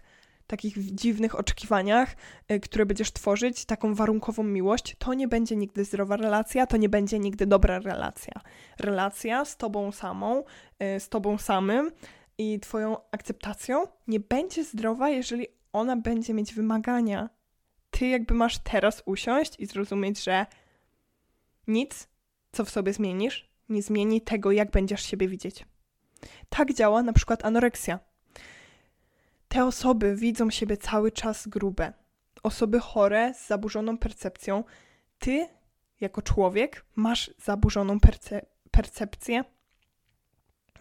takich 0.49 0.95
dziwnych 0.95 1.39
oczekiwaniach, 1.39 2.15
y, 2.51 2.59
które 2.59 2.85
będziesz 2.85 3.11
tworzyć, 3.11 3.65
taką 3.65 3.95
warunkową 3.95 4.43
miłość, 4.43 4.95
to 4.99 5.13
nie 5.13 5.27
będzie 5.27 5.55
nigdy 5.55 5.85
zdrowa 5.85 6.17
relacja, 6.17 6.67
to 6.67 6.77
nie 6.77 6.89
będzie 6.89 7.19
nigdy 7.19 7.45
dobra 7.45 7.79
relacja. 7.79 8.33
Relacja 8.79 9.45
z 9.45 9.57
tobą 9.57 9.91
samą, 9.91 10.43
y, 10.95 10.99
z 10.99 11.09
tobą 11.09 11.37
samym 11.37 11.91
i 12.37 12.59
twoją 12.59 12.97
akceptacją 13.11 13.87
nie 14.07 14.19
będzie 14.19 14.63
zdrowa, 14.63 15.09
jeżeli 15.09 15.47
ona 15.73 15.95
będzie 15.95 16.33
mieć 16.33 16.53
wymagania. 16.53 17.29
Ty 17.91 18.07
jakby 18.07 18.33
masz 18.33 18.57
teraz 18.57 19.03
usiąść 19.05 19.59
i 19.59 19.65
zrozumieć, 19.65 20.23
że 20.23 20.45
nic, 21.67 22.07
co 22.51 22.65
w 22.65 22.69
sobie 22.69 22.93
zmienisz, 22.93 23.49
nie 23.69 23.81
zmieni 23.81 24.21
tego, 24.21 24.51
jak 24.51 24.71
będziesz 24.71 25.05
siebie 25.05 25.27
widzieć. 25.27 25.65
Tak 26.49 26.73
działa 26.73 27.03
na 27.03 27.13
przykład 27.13 27.45
anoreksja 27.45 28.08
te 29.49 29.65
osoby 29.65 30.15
widzą 30.15 30.49
siebie 30.49 30.77
cały 30.77 31.11
czas 31.11 31.47
grube. 31.47 31.93
Osoby 32.43 32.79
chore 32.79 33.33
z 33.33 33.47
zaburzoną 33.47 33.97
percepcją. 33.97 34.63
Ty 35.19 35.47
jako 36.01 36.21
człowiek 36.21 36.85
masz 36.95 37.31
zaburzoną 37.37 37.99
perce 37.99 38.45
percepcję 38.71 39.43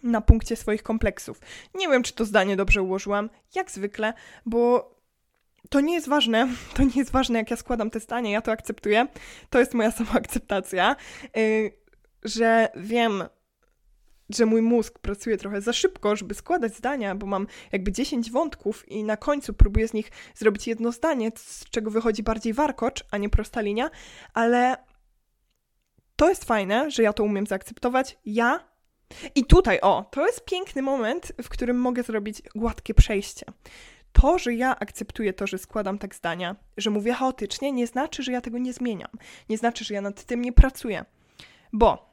na 0.03 0.21
punkcie 0.21 0.55
swoich 0.55 0.83
kompleksów. 0.83 1.39
Nie 1.75 1.87
wiem, 1.87 2.03
czy 2.03 2.13
to 2.13 2.25
zdanie 2.25 2.55
dobrze 2.55 2.81
ułożyłam, 2.81 3.29
jak 3.55 3.71
zwykle, 3.71 4.13
bo 4.45 4.91
to 5.69 5.81
nie 5.81 5.93
jest 5.93 6.07
ważne, 6.07 6.47
to 6.75 6.83
nie 6.83 6.95
jest 6.95 7.11
ważne, 7.11 7.39
jak 7.39 7.51
ja 7.51 7.57
składam 7.57 7.89
te 7.89 7.99
zdania, 7.99 8.31
ja 8.31 8.41
to 8.41 8.51
akceptuję. 8.51 9.07
To 9.49 9.59
jest 9.59 9.73
moja 9.73 9.91
sama 9.97 10.11
akceptacja, 10.11 10.95
yy, 11.35 11.71
że 12.23 12.69
wiem, 12.75 13.23
że 14.29 14.45
mój 14.45 14.61
mózg 14.61 14.99
pracuje 14.99 15.37
trochę 15.37 15.61
za 15.61 15.73
szybko, 15.73 16.15
żeby 16.15 16.33
składać 16.33 16.75
zdania, 16.75 17.15
bo 17.15 17.25
mam 17.25 17.47
jakby 17.71 17.91
10 17.91 18.31
wątków 18.31 18.89
i 18.89 19.03
na 19.03 19.17
końcu 19.17 19.53
próbuję 19.53 19.87
z 19.87 19.93
nich 19.93 20.11
zrobić 20.35 20.67
jedno 20.67 20.91
zdanie, 20.91 21.31
z 21.35 21.65
czego 21.69 21.91
wychodzi 21.91 22.23
bardziej 22.23 22.53
warkocz, 22.53 23.05
a 23.11 23.17
nie 23.17 23.29
prosta 23.29 23.61
linia, 23.61 23.89
ale 24.33 24.77
to 26.15 26.29
jest 26.29 26.45
fajne, 26.45 26.91
że 26.91 27.03
ja 27.03 27.13
to 27.13 27.23
umiem 27.23 27.47
zaakceptować. 27.47 28.17
Ja 28.25 28.69
i 29.35 29.45
tutaj, 29.45 29.79
o, 29.81 30.09
to 30.11 30.25
jest 30.25 30.45
piękny 30.45 30.81
moment, 30.81 31.31
w 31.43 31.49
którym 31.49 31.79
mogę 31.79 32.03
zrobić 32.03 32.41
gładkie 32.55 32.93
przejście. 32.93 33.45
To, 34.11 34.39
że 34.39 34.53
ja 34.53 34.79
akceptuję 34.79 35.33
to, 35.33 35.47
że 35.47 35.57
składam 35.57 35.97
tak 35.97 36.15
zdania, 36.15 36.55
że 36.77 36.89
mówię 36.89 37.13
chaotycznie, 37.13 37.71
nie 37.71 37.87
znaczy, 37.87 38.23
że 38.23 38.31
ja 38.31 38.41
tego 38.41 38.57
nie 38.57 38.73
zmieniam. 38.73 39.11
Nie 39.49 39.57
znaczy, 39.57 39.85
że 39.85 39.93
ja 39.93 40.01
nad 40.01 40.23
tym 40.23 40.41
nie 40.41 40.53
pracuję. 40.53 41.05
Bo 41.73 42.08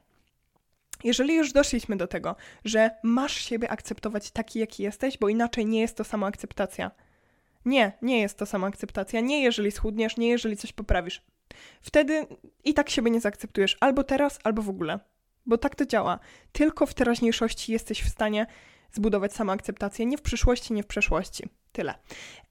jeżeli 1.03 1.35
już 1.35 1.51
doszliśmy 1.51 1.97
do 1.97 2.07
tego, 2.07 2.35
że 2.65 2.91
masz 3.03 3.33
siebie 3.33 3.69
akceptować 3.69 4.31
taki, 4.31 4.59
jaki 4.59 4.83
jesteś, 4.83 5.17
bo 5.17 5.29
inaczej 5.29 5.65
nie 5.65 5.81
jest 5.81 5.97
to 5.97 6.03
sama 6.03 6.27
akceptacja. 6.27 6.91
Nie, 7.65 7.91
nie 8.01 8.21
jest 8.21 8.37
to 8.37 8.45
sama 8.45 8.67
akceptacja. 8.67 9.19
Nie 9.19 9.43
jeżeli 9.43 9.71
schudniesz, 9.71 10.17
nie 10.17 10.29
jeżeli 10.29 10.57
coś 10.57 10.73
poprawisz. 10.73 11.21
Wtedy 11.81 12.27
i 12.63 12.73
tak 12.73 12.89
siebie 12.89 13.11
nie 13.11 13.21
zaakceptujesz 13.21 13.77
albo 13.79 14.03
teraz, 14.03 14.39
albo 14.43 14.61
w 14.61 14.69
ogóle. 14.69 14.99
Bo 15.45 15.57
tak 15.57 15.75
to 15.75 15.85
działa. 15.85 16.19
Tylko 16.51 16.85
w 16.85 16.93
teraźniejszości 16.93 17.71
jesteś 17.71 18.01
w 18.01 18.09
stanie 18.09 18.47
zbudować 18.91 19.33
samoakceptację, 19.33 20.05
nie 20.05 20.17
w 20.17 20.21
przyszłości, 20.21 20.73
nie 20.73 20.83
w 20.83 20.87
przeszłości. 20.87 21.43
Tyle. 21.71 21.95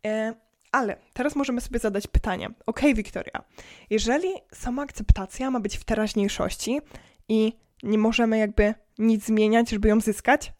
E, 0.07 0.35
ale 0.73 0.97
teraz 1.13 1.37
możemy 1.37 1.61
sobie 1.61 1.79
zadać 1.79 2.07
pytanie. 2.07 2.51
Ok, 2.67 2.81
Wiktoria, 2.95 3.45
jeżeli 3.91 4.29
samoakceptacja 4.53 5.51
ma 5.51 5.61
być 5.61 5.77
w 5.77 5.85
teraźniejszości 5.85 6.81
i 7.29 7.53
nie 7.83 7.99
możemy 7.99 8.39
jakby 8.39 8.75
nic 8.99 9.25
zmieniać, 9.25 9.71
żeby 9.71 9.89
ją 9.89 10.01
zyskać, 10.01 10.53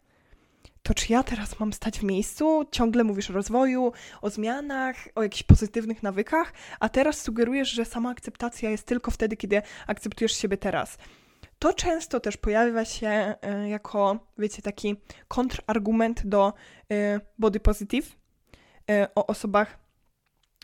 to 0.87 0.93
czy 0.93 1.13
ja 1.13 1.23
teraz 1.23 1.59
mam 1.59 1.73
stać 1.73 1.99
w 1.99 2.03
miejscu? 2.03 2.65
Ciągle 2.71 3.03
mówisz 3.03 3.29
o 3.29 3.33
rozwoju, 3.33 3.91
o 4.21 4.29
zmianach, 4.29 4.95
o 5.15 5.23
jakichś 5.23 5.43
pozytywnych 5.43 6.03
nawykach, 6.03 6.53
a 6.79 6.89
teraz 6.89 7.21
sugerujesz, 7.21 7.69
że 7.69 7.85
sama 7.85 8.09
akceptacja 8.09 8.69
jest 8.69 8.85
tylko 8.85 9.11
wtedy, 9.11 9.37
kiedy 9.37 9.61
akceptujesz 9.87 10.37
siebie 10.37 10.57
teraz. 10.57 10.97
To 11.59 11.73
często 11.73 12.19
też 12.19 12.37
pojawia 12.37 12.85
się 12.85 13.35
y, 13.65 13.69
jako, 13.69 14.19
wiecie, 14.37 14.61
taki 14.61 14.95
kontrargument 15.27 16.27
do 16.27 16.53
y, 16.91 17.19
body 17.39 17.59
positive 17.59 18.07
y, 18.91 19.07
o 19.15 19.27
osobach 19.27 19.79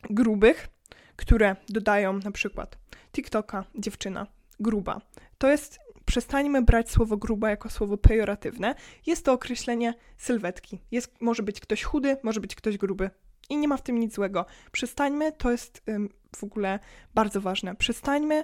grubych, 0.09 0.67
które 1.15 1.55
dodają 1.69 2.13
na 2.13 2.31
przykład 2.31 2.77
TikToka, 3.13 3.65
dziewczyna, 3.75 4.27
gruba. 4.59 5.01
To 5.37 5.49
jest 5.49 5.79
przestańmy 6.05 6.61
brać 6.61 6.91
słowo 6.91 7.17
gruba 7.17 7.49
jako 7.49 7.69
słowo 7.69 7.97
pejoratywne. 7.97 8.75
Jest 9.05 9.25
to 9.25 9.33
określenie 9.33 9.93
sylwetki. 10.17 10.81
Jest, 10.91 11.21
może 11.21 11.43
być 11.43 11.59
ktoś 11.59 11.83
chudy, 11.83 12.17
może 12.23 12.39
być 12.39 12.55
ktoś 12.55 12.77
gruby. 12.77 13.09
I 13.49 13.57
nie 13.57 13.67
ma 13.67 13.77
w 13.77 13.81
tym 13.81 13.99
nic 13.99 14.15
złego. 14.15 14.45
Przestańmy, 14.71 15.31
to 15.31 15.51
jest 15.51 15.81
ym, 15.89 16.09
w 16.35 16.43
ogóle 16.43 16.79
bardzo 17.13 17.41
ważne. 17.41 17.75
Przestańmy 17.75 18.43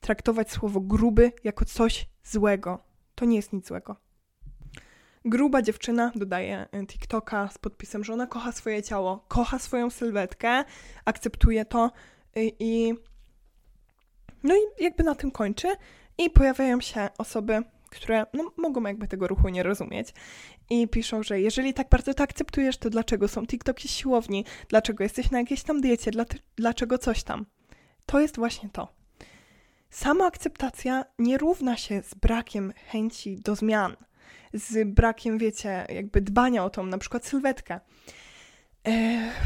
traktować 0.00 0.50
słowo 0.50 0.80
gruby 0.80 1.32
jako 1.44 1.64
coś 1.64 2.06
złego. 2.24 2.78
To 3.14 3.24
nie 3.24 3.36
jest 3.36 3.52
nic 3.52 3.66
złego. 3.66 3.96
Gruba 5.24 5.62
dziewczyna 5.62 6.12
dodaje 6.14 6.66
y, 6.82 6.86
TikToka 6.86 7.48
z 7.48 7.58
podpisem, 7.58 8.04
że 8.04 8.12
ona 8.12 8.26
kocha 8.26 8.52
swoje 8.52 8.82
ciało, 8.82 9.24
kocha 9.28 9.58
swoją 9.58 9.90
sylwetkę, 9.90 10.64
akceptuje 11.04 11.64
to 11.64 11.90
y, 12.36 12.52
i 12.58 12.94
no 14.42 14.54
i 14.56 14.84
jakby 14.84 15.04
na 15.04 15.14
tym 15.14 15.30
kończy. 15.30 15.68
I 16.20 16.30
pojawiają 16.30 16.80
się 16.80 17.08
osoby, 17.18 17.62
które 17.90 18.26
no, 18.34 18.52
mogą 18.56 18.82
jakby 18.82 19.08
tego 19.08 19.28
ruchu 19.28 19.48
nie 19.48 19.62
rozumieć 19.62 20.08
i 20.70 20.88
piszą, 20.88 21.22
że 21.22 21.40
jeżeli 21.40 21.74
tak 21.74 21.88
bardzo 21.88 22.14
to 22.14 22.22
akceptujesz, 22.22 22.78
to 22.78 22.90
dlaczego 22.90 23.28
są 23.28 23.46
TikToki 23.46 23.88
siłowni, 23.88 24.44
dlaczego 24.68 25.04
jesteś 25.04 25.30
na 25.30 25.38
jakiejś 25.38 25.62
tam 25.62 25.80
diecie, 25.80 26.10
dlaczego 26.56 26.98
coś 26.98 27.22
tam. 27.22 27.46
To 28.06 28.20
jest 28.20 28.36
właśnie 28.36 28.68
to. 28.68 28.88
Sama 29.90 30.26
akceptacja 30.26 31.04
nie 31.18 31.38
równa 31.38 31.76
się 31.76 32.02
z 32.02 32.14
brakiem 32.14 32.72
chęci 32.86 33.36
do 33.36 33.54
zmian, 33.54 33.96
z 34.52 34.88
brakiem, 34.88 35.38
wiecie, 35.38 35.86
jakby 35.88 36.20
dbania 36.20 36.64
o 36.64 36.70
tą 36.70 36.86
na 36.86 36.98
przykład 36.98 37.26
sylwetkę. 37.26 37.80
Ech. 38.84 39.42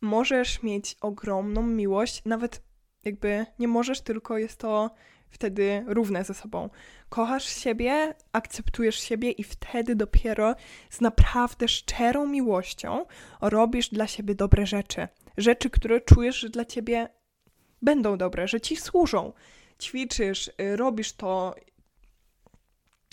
Możesz 0.00 0.62
mieć 0.62 0.96
ogromną 1.00 1.62
miłość, 1.62 2.22
nawet 2.24 2.62
jakby 3.06 3.46
nie 3.58 3.68
możesz, 3.68 4.00
tylko 4.00 4.38
jest 4.38 4.58
to 4.58 4.90
wtedy 5.30 5.84
równe 5.86 6.24
ze 6.24 6.34
sobą. 6.34 6.70
Kochasz 7.08 7.44
siebie, 7.44 8.14
akceptujesz 8.32 9.00
siebie 9.00 9.30
i 9.30 9.44
wtedy 9.44 9.94
dopiero 9.94 10.54
z 10.90 11.00
naprawdę 11.00 11.68
szczerą 11.68 12.26
miłością 12.26 13.06
robisz 13.40 13.88
dla 13.88 14.06
siebie 14.06 14.34
dobre 14.34 14.66
rzeczy. 14.66 15.08
Rzeczy, 15.36 15.70
które 15.70 16.00
czujesz, 16.00 16.36
że 16.36 16.48
dla 16.48 16.64
ciebie 16.64 17.08
będą 17.82 18.18
dobre, 18.18 18.48
że 18.48 18.60
ci 18.60 18.76
służą. 18.76 19.32
Ćwiczysz, 19.82 20.50
y, 20.60 20.76
robisz 20.76 21.12
to. 21.12 21.54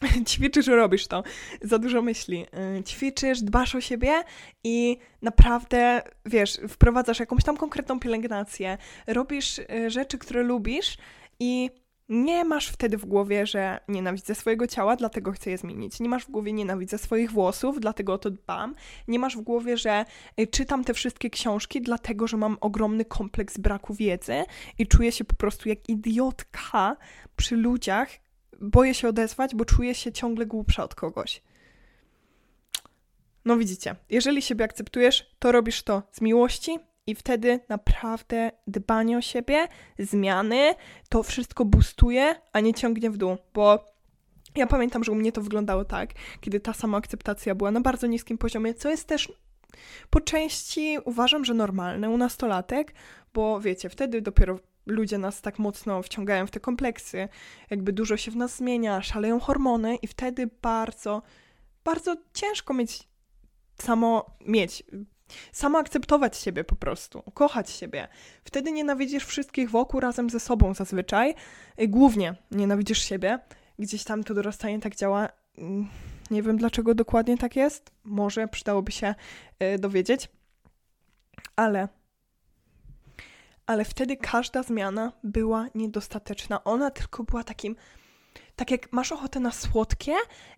Ćwiczysz, 0.29 0.67
robisz 0.67 1.07
to. 1.07 1.23
Za 1.61 1.79
dużo 1.79 2.01
myśli. 2.01 2.45
Y, 2.79 2.83
ćwiczysz, 2.83 3.41
dbasz 3.41 3.75
o 3.75 3.81
siebie 3.81 4.23
i 4.63 4.97
naprawdę, 5.21 6.01
wiesz, 6.25 6.59
wprowadzasz 6.69 7.19
jakąś 7.19 7.43
tam 7.43 7.57
konkretną 7.57 7.99
pielęgnację. 7.99 8.77
Robisz 9.07 9.59
y, 9.59 9.89
rzeczy, 9.89 10.17
które 10.17 10.43
lubisz 10.43 10.97
i 11.39 11.69
nie 12.09 12.45
masz 12.45 12.67
wtedy 12.67 12.97
w 12.97 13.05
głowie, 13.05 13.45
że 13.45 13.79
nienawidzę 13.87 14.35
swojego 14.35 14.67
ciała, 14.67 14.95
dlatego 14.95 15.31
chcę 15.31 15.49
je 15.49 15.57
zmienić. 15.57 15.99
Nie 15.99 16.09
masz 16.09 16.23
w 16.25 16.31
głowie 16.31 16.53
nienawidzę 16.53 16.97
swoich 16.97 17.31
włosów, 17.31 17.79
dlatego 17.79 18.13
o 18.13 18.17
to 18.17 18.31
dbam. 18.31 18.75
Nie 19.07 19.19
masz 19.19 19.37
w 19.37 19.41
głowie, 19.41 19.77
że 19.77 20.05
y, 20.39 20.47
czytam 20.47 20.83
te 20.83 20.93
wszystkie 20.93 21.29
książki, 21.29 21.81
dlatego 21.81 22.27
że 22.27 22.37
mam 22.37 22.57
ogromny 22.61 23.05
kompleks 23.05 23.57
braku 23.57 23.93
wiedzy 23.93 24.43
i 24.77 24.87
czuję 24.87 25.11
się 25.11 25.23
po 25.23 25.35
prostu 25.35 25.69
jak 25.69 25.89
idiotka 25.89 26.97
przy 27.35 27.55
ludziach. 27.55 28.22
Boję 28.63 28.93
się 28.93 29.07
odezwać, 29.07 29.55
bo 29.55 29.65
czuję 29.65 29.95
się 29.95 30.11
ciągle 30.11 30.45
głupsza 30.45 30.83
od 30.83 30.95
kogoś. 30.95 31.41
No 33.45 33.57
widzicie, 33.57 33.95
jeżeli 34.09 34.41
siebie 34.41 34.65
akceptujesz, 34.65 35.35
to 35.39 35.51
robisz 35.51 35.83
to 35.83 36.03
z 36.11 36.21
miłości, 36.21 36.79
i 37.07 37.15
wtedy 37.15 37.59
naprawdę 37.69 38.51
dbanie 38.67 39.17
o 39.17 39.21
siebie, 39.21 39.67
zmiany, 39.99 40.75
to 41.09 41.23
wszystko 41.23 41.65
boostuje, 41.65 42.35
a 42.53 42.59
nie 42.59 42.73
ciągnie 42.73 43.09
w 43.09 43.17
dół, 43.17 43.37
bo 43.53 43.93
ja 44.55 44.67
pamiętam, 44.67 45.03
że 45.03 45.11
u 45.11 45.15
mnie 45.15 45.31
to 45.31 45.41
wyglądało 45.41 45.85
tak, 45.85 46.09
kiedy 46.41 46.59
ta 46.59 46.73
sama 46.73 46.97
akceptacja 46.97 47.55
była 47.55 47.71
na 47.71 47.81
bardzo 47.81 48.07
niskim 48.07 48.37
poziomie, 48.37 48.73
co 48.73 48.89
jest 48.89 49.07
też 49.07 49.31
po 50.09 50.21
części 50.21 50.97
uważam, 51.05 51.45
że 51.45 51.53
normalne 51.53 52.09
u 52.09 52.17
nastolatek, 52.17 52.93
bo 53.33 53.61
wiecie, 53.61 53.89
wtedy 53.89 54.21
dopiero 54.21 54.59
ludzie 54.85 55.17
nas 55.17 55.41
tak 55.41 55.59
mocno 55.59 56.03
wciągają 56.03 56.47
w 56.47 56.51
te 56.51 56.59
kompleksy, 56.59 57.29
jakby 57.69 57.93
dużo 57.93 58.17
się 58.17 58.31
w 58.31 58.35
nas 58.35 58.55
zmienia, 58.55 59.01
szaleją 59.01 59.39
hormony 59.39 59.95
i 59.95 60.07
wtedy 60.07 60.49
bardzo, 60.61 61.21
bardzo 61.83 62.15
ciężko 62.33 62.73
mieć 62.73 63.07
samo 63.77 64.37
mieć 64.45 64.83
Samo 65.51 65.79
akceptować 65.79 66.37
siebie 66.37 66.63
po 66.63 66.75
prostu, 66.75 67.23
kochać 67.33 67.69
siebie. 67.69 68.07
Wtedy 68.43 68.71
nienawidzisz 68.71 69.25
wszystkich 69.25 69.69
wokół 69.69 69.99
razem 69.99 70.29
ze 70.29 70.39
sobą 70.39 70.73
zazwyczaj. 70.73 71.35
Głównie 71.87 72.35
nienawidzisz 72.51 73.03
siebie. 73.03 73.39
Gdzieś 73.79 74.03
tam 74.03 74.23
to 74.23 74.33
dorastanie 74.33 74.79
tak 74.79 74.95
działa. 74.95 75.29
Mm, 75.57 75.87
nie 76.31 76.43
wiem 76.43 76.57
dlaczego 76.57 76.95
dokładnie 76.95 77.37
tak 77.37 77.55
jest. 77.55 77.91
Może 78.03 78.47
przydałoby 78.47 78.91
się 78.91 79.15
y, 79.75 79.79
dowiedzieć. 79.79 80.29
Ale 81.55 81.87
ale 83.65 83.85
wtedy 83.85 84.17
każda 84.17 84.63
zmiana 84.63 85.11
była 85.23 85.67
niedostateczna. 85.75 86.63
Ona 86.63 86.91
tylko 86.91 87.23
była 87.23 87.43
takim, 87.43 87.75
tak 88.55 88.71
jak 88.71 88.93
masz 88.93 89.11
ochotę 89.11 89.39
na 89.39 89.51
słodkie 89.51 90.13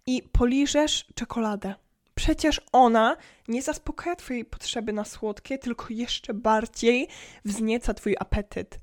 i 0.06 0.24
poliżesz 0.32 1.06
czekoladę. 1.16 1.76
Przecież 2.16 2.62
ona 2.72 3.18
nie 3.48 3.62
zaspokaja 3.62 4.16
Twojej 4.16 4.46
potrzeby 4.46 4.94
na 4.94 5.04
słodkie, 5.04 5.58
tylko 5.58 5.86
jeszcze 5.90 6.34
bardziej 6.34 7.08
wznieca 7.46 7.94
Twój 7.94 8.16
apetyt. 8.20 8.80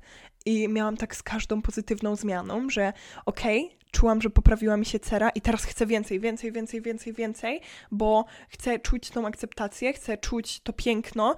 I 0.46 0.68
miałam 0.68 0.96
tak 0.96 1.16
z 1.16 1.22
każdą 1.22 1.62
pozytywną 1.62 2.16
zmianą, 2.16 2.70
że 2.70 2.92
okej, 3.26 3.64
okay, 3.66 3.78
czułam, 3.92 4.22
że 4.22 4.30
poprawiła 4.30 4.76
mi 4.76 4.86
się 4.86 4.98
cera 4.98 5.30
i 5.30 5.40
teraz 5.40 5.64
chcę 5.64 5.86
więcej, 5.86 6.20
więcej, 6.20 6.52
więcej, 6.52 6.82
więcej, 6.82 7.12
więcej, 7.12 7.60
bo 7.90 8.24
chcę 8.48 8.78
czuć 8.78 9.10
tą 9.10 9.26
akceptację, 9.26 9.92
chcę 9.92 10.18
czuć 10.18 10.60
to 10.60 10.72
piękno 10.72 11.36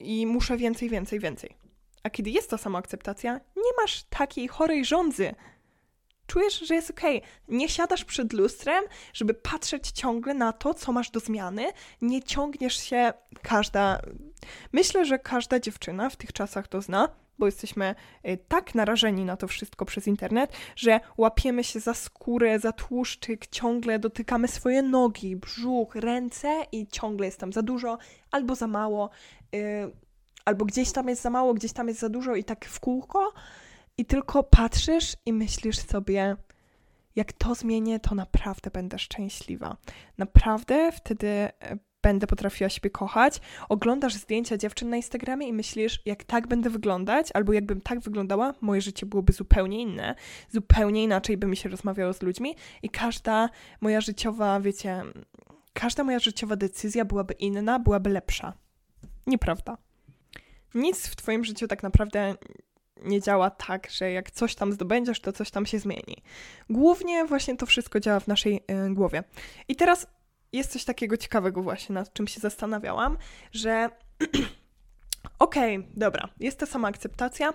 i 0.00 0.26
muszę 0.26 0.56
więcej, 0.56 0.88
więcej, 0.88 1.20
więcej. 1.20 1.59
A 2.02 2.10
kiedy 2.10 2.30
jest 2.30 2.50
ta 2.50 2.58
samoakceptacja, 2.58 3.40
nie 3.56 3.72
masz 3.82 4.02
takiej 4.02 4.48
chorej 4.48 4.84
żądzy. 4.84 5.34
Czujesz, 6.26 6.58
że 6.58 6.74
jest 6.74 6.90
okej. 6.90 7.18
Okay. 7.18 7.30
Nie 7.48 7.68
siadasz 7.68 8.04
przed 8.04 8.32
lustrem, 8.32 8.84
żeby 9.12 9.34
patrzeć 9.34 9.90
ciągle 9.90 10.34
na 10.34 10.52
to, 10.52 10.74
co 10.74 10.92
masz 10.92 11.10
do 11.10 11.20
zmiany. 11.20 11.72
Nie 12.02 12.22
ciągniesz 12.22 12.76
się 12.82 13.12
każda. 13.42 14.00
Myślę, 14.72 15.04
że 15.04 15.18
każda 15.18 15.60
dziewczyna 15.60 16.10
w 16.10 16.16
tych 16.16 16.32
czasach 16.32 16.68
to 16.68 16.82
zna, 16.82 17.08
bo 17.38 17.46
jesteśmy 17.46 17.94
y, 18.28 18.38
tak 18.48 18.74
narażeni 18.74 19.24
na 19.24 19.36
to 19.36 19.48
wszystko 19.48 19.84
przez 19.84 20.06
internet, 20.06 20.52
że 20.76 21.00
łapiemy 21.16 21.64
się 21.64 21.80
za 21.80 21.94
skórę, 21.94 22.58
za 22.58 22.72
tłuszczyk, 22.72 23.46
ciągle 23.46 23.98
dotykamy 23.98 24.48
swoje 24.48 24.82
nogi, 24.82 25.36
brzuch, 25.36 25.94
ręce 25.94 26.62
i 26.72 26.86
ciągle 26.86 27.26
jest 27.26 27.40
tam 27.40 27.52
za 27.52 27.62
dużo 27.62 27.98
albo 28.30 28.54
za 28.54 28.66
mało, 28.66 29.10
yy, 29.52 29.60
albo 30.44 30.64
gdzieś 30.64 30.92
tam 30.92 31.08
jest 31.08 31.22
za 31.22 31.30
mało, 31.30 31.54
gdzieś 31.54 31.72
tam 31.72 31.88
jest 31.88 32.00
za 32.00 32.08
dużo 32.08 32.34
i 32.34 32.44
tak 32.44 32.64
w 32.64 32.80
kółko. 32.80 33.32
I 33.98 34.06
tylko 34.06 34.42
patrzysz 34.42 35.16
i 35.26 35.32
myślisz 35.32 35.78
sobie, 35.78 36.36
jak 37.16 37.32
to 37.32 37.54
zmienię, 37.54 38.00
to 38.00 38.14
naprawdę 38.14 38.70
będę 38.70 38.98
szczęśliwa. 38.98 39.76
Naprawdę 40.18 40.92
wtedy 40.92 41.28
e, 41.28 41.52
będę 42.02 42.26
potrafiła 42.26 42.70
siebie 42.70 42.90
kochać. 42.90 43.40
Oglądasz 43.68 44.14
zdjęcia 44.14 44.56
dziewczyn 44.56 44.90
na 44.90 44.96
Instagramie 44.96 45.48
i 45.48 45.52
myślisz, 45.52 46.02
jak 46.06 46.24
tak 46.24 46.48
będę 46.48 46.70
wyglądać, 46.70 47.28
albo 47.34 47.52
jakbym 47.52 47.80
tak 47.80 48.00
wyglądała, 48.00 48.54
moje 48.60 48.80
życie 48.80 49.06
byłoby 49.06 49.32
zupełnie 49.32 49.82
inne. 49.82 50.14
Zupełnie 50.50 51.02
inaczej 51.02 51.36
by 51.36 51.46
mi 51.46 51.56
się 51.56 51.68
rozmawiało 51.68 52.12
z 52.12 52.22
ludźmi 52.22 52.56
i 52.82 52.90
każda 52.90 53.48
moja 53.80 54.00
życiowa, 54.00 54.60
wiecie, 54.60 55.02
każda 55.72 56.04
moja 56.04 56.18
życiowa 56.18 56.56
decyzja 56.56 57.04
byłaby 57.04 57.34
inna, 57.34 57.78
byłaby 57.78 58.10
lepsza. 58.10 58.52
Nieprawda. 59.26 59.76
Nic 60.74 61.06
w 61.06 61.16
Twoim 61.16 61.44
życiu 61.44 61.68
tak 61.68 61.82
naprawdę 61.82 62.34
nie 63.02 63.20
działa 63.20 63.50
tak, 63.50 63.90
że 63.90 64.12
jak 64.12 64.30
coś 64.30 64.54
tam 64.54 64.72
zdobędziesz, 64.72 65.20
to 65.20 65.32
coś 65.32 65.50
tam 65.50 65.66
się 65.66 65.78
zmieni. 65.78 66.16
Głównie 66.70 67.24
właśnie 67.24 67.56
to 67.56 67.66
wszystko 67.66 68.00
działa 68.00 68.20
w 68.20 68.28
naszej 68.28 68.56
y, 68.56 68.94
głowie. 68.94 69.24
I 69.68 69.76
teraz 69.76 70.06
jest 70.52 70.72
coś 70.72 70.84
takiego 70.84 71.16
ciekawego 71.16 71.62
właśnie, 71.62 71.94
nad 71.94 72.12
czym 72.12 72.26
się 72.26 72.40
zastanawiałam, 72.40 73.18
że 73.52 73.90
okej, 75.38 75.76
okay, 75.78 75.90
dobra, 75.96 76.28
jest 76.40 76.58
ta 76.58 76.66
sama 76.66 76.88
akceptacja, 76.88 77.54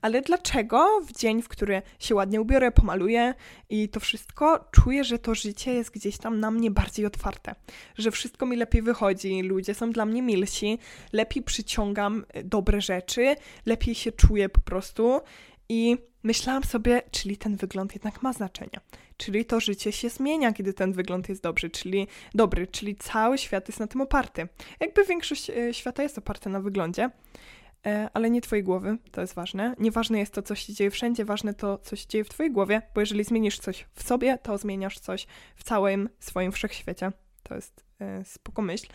ale 0.00 0.22
dlaczego 0.22 1.00
w 1.00 1.12
dzień, 1.12 1.42
w 1.42 1.48
który 1.48 1.82
się 1.98 2.14
ładnie 2.14 2.40
ubiorę, 2.40 2.72
pomaluję 2.72 3.34
i 3.70 3.88
to 3.88 4.00
wszystko, 4.00 4.68
czuję, 4.70 5.04
że 5.04 5.18
to 5.18 5.34
życie 5.34 5.74
jest 5.74 5.90
gdzieś 5.90 6.18
tam 6.18 6.40
na 6.40 6.50
mnie 6.50 6.70
bardziej 6.70 7.06
otwarte, 7.06 7.54
że 7.98 8.10
wszystko 8.10 8.46
mi 8.46 8.56
lepiej 8.56 8.82
wychodzi, 8.82 9.42
ludzie 9.42 9.74
są 9.74 9.90
dla 9.90 10.06
mnie 10.06 10.22
milsi, 10.22 10.78
lepiej 11.12 11.42
przyciągam 11.42 12.24
e, 12.28 12.44
dobre 12.44 12.80
rzeczy, 12.80 13.36
lepiej 13.66 13.94
się 13.94 14.12
czuję 14.12 14.48
po 14.48 14.60
prostu 14.60 15.20
i 15.68 15.96
myślałam 16.24 16.64
sobie, 16.64 17.02
czyli 17.10 17.36
ten 17.36 17.56
wygląd 17.56 17.94
jednak 17.94 18.22
ma 18.22 18.32
znaczenie. 18.32 18.80
Czyli 19.16 19.44
to 19.44 19.60
życie 19.60 19.92
się 19.92 20.08
zmienia, 20.08 20.52
kiedy 20.52 20.72
ten 20.72 20.92
wygląd 20.92 21.28
jest 21.28 21.42
dobry, 21.42 21.70
czyli 21.70 22.06
dobry, 22.34 22.66
czyli 22.66 22.96
cały 22.96 23.38
świat 23.38 23.68
jest 23.68 23.80
na 23.80 23.86
tym 23.86 24.00
oparty. 24.00 24.48
Jakby 24.80 25.04
większość 25.04 25.50
e, 25.50 25.74
świata 25.74 26.02
jest 26.02 26.18
oparta 26.18 26.50
na 26.50 26.60
wyglądzie, 26.60 27.10
e, 27.86 28.08
ale 28.14 28.30
nie 28.30 28.40
twojej 28.40 28.64
głowy, 28.64 28.98
to 29.10 29.20
jest 29.20 29.34
ważne. 29.34 29.74
Nieważne 29.78 30.18
jest 30.18 30.34
to, 30.34 30.42
co 30.42 30.54
się 30.54 30.72
dzieje 30.72 30.90
wszędzie, 30.90 31.24
ważne 31.24 31.54
to, 31.54 31.78
co 31.78 31.96
się 31.96 32.06
dzieje 32.08 32.24
w 32.24 32.28
twojej 32.28 32.52
głowie, 32.52 32.82
bo 32.94 33.00
jeżeli 33.00 33.24
zmienisz 33.24 33.58
coś 33.58 33.86
w 33.94 34.02
sobie, 34.02 34.38
to 34.38 34.58
zmieniasz 34.58 34.98
coś 34.98 35.26
w 35.56 35.64
całym 35.64 36.08
swoim 36.18 36.52
wszechświecie. 36.52 37.12
To 37.42 37.54
jest 37.54 37.83
spoko 38.24 38.62
myśl, 38.62 38.86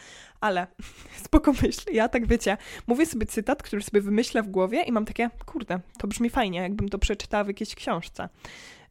ale 0.42 0.68
spoko 1.26 1.54
myśl. 1.62 1.94
Ja 1.94 2.10
tak 2.10 2.28
wiecie, 2.28 2.58
mówię 2.88 3.06
sobie 3.06 3.26
cytat, 3.26 3.64
który 3.64 3.82
sobie 3.82 4.02
wymyślę 4.02 4.44
w 4.44 4.48
głowie 4.48 4.82
i 4.82 4.92
mam 4.92 5.06
takie, 5.06 5.30
kurde, 5.46 5.80
to 5.98 6.08
brzmi 6.08 6.30
fajnie, 6.30 6.60
jakbym 6.60 6.90
to 6.90 7.00
przeczytała 7.00 7.44
w 7.44 7.48
jakiejś 7.48 7.76
książce. 7.76 8.30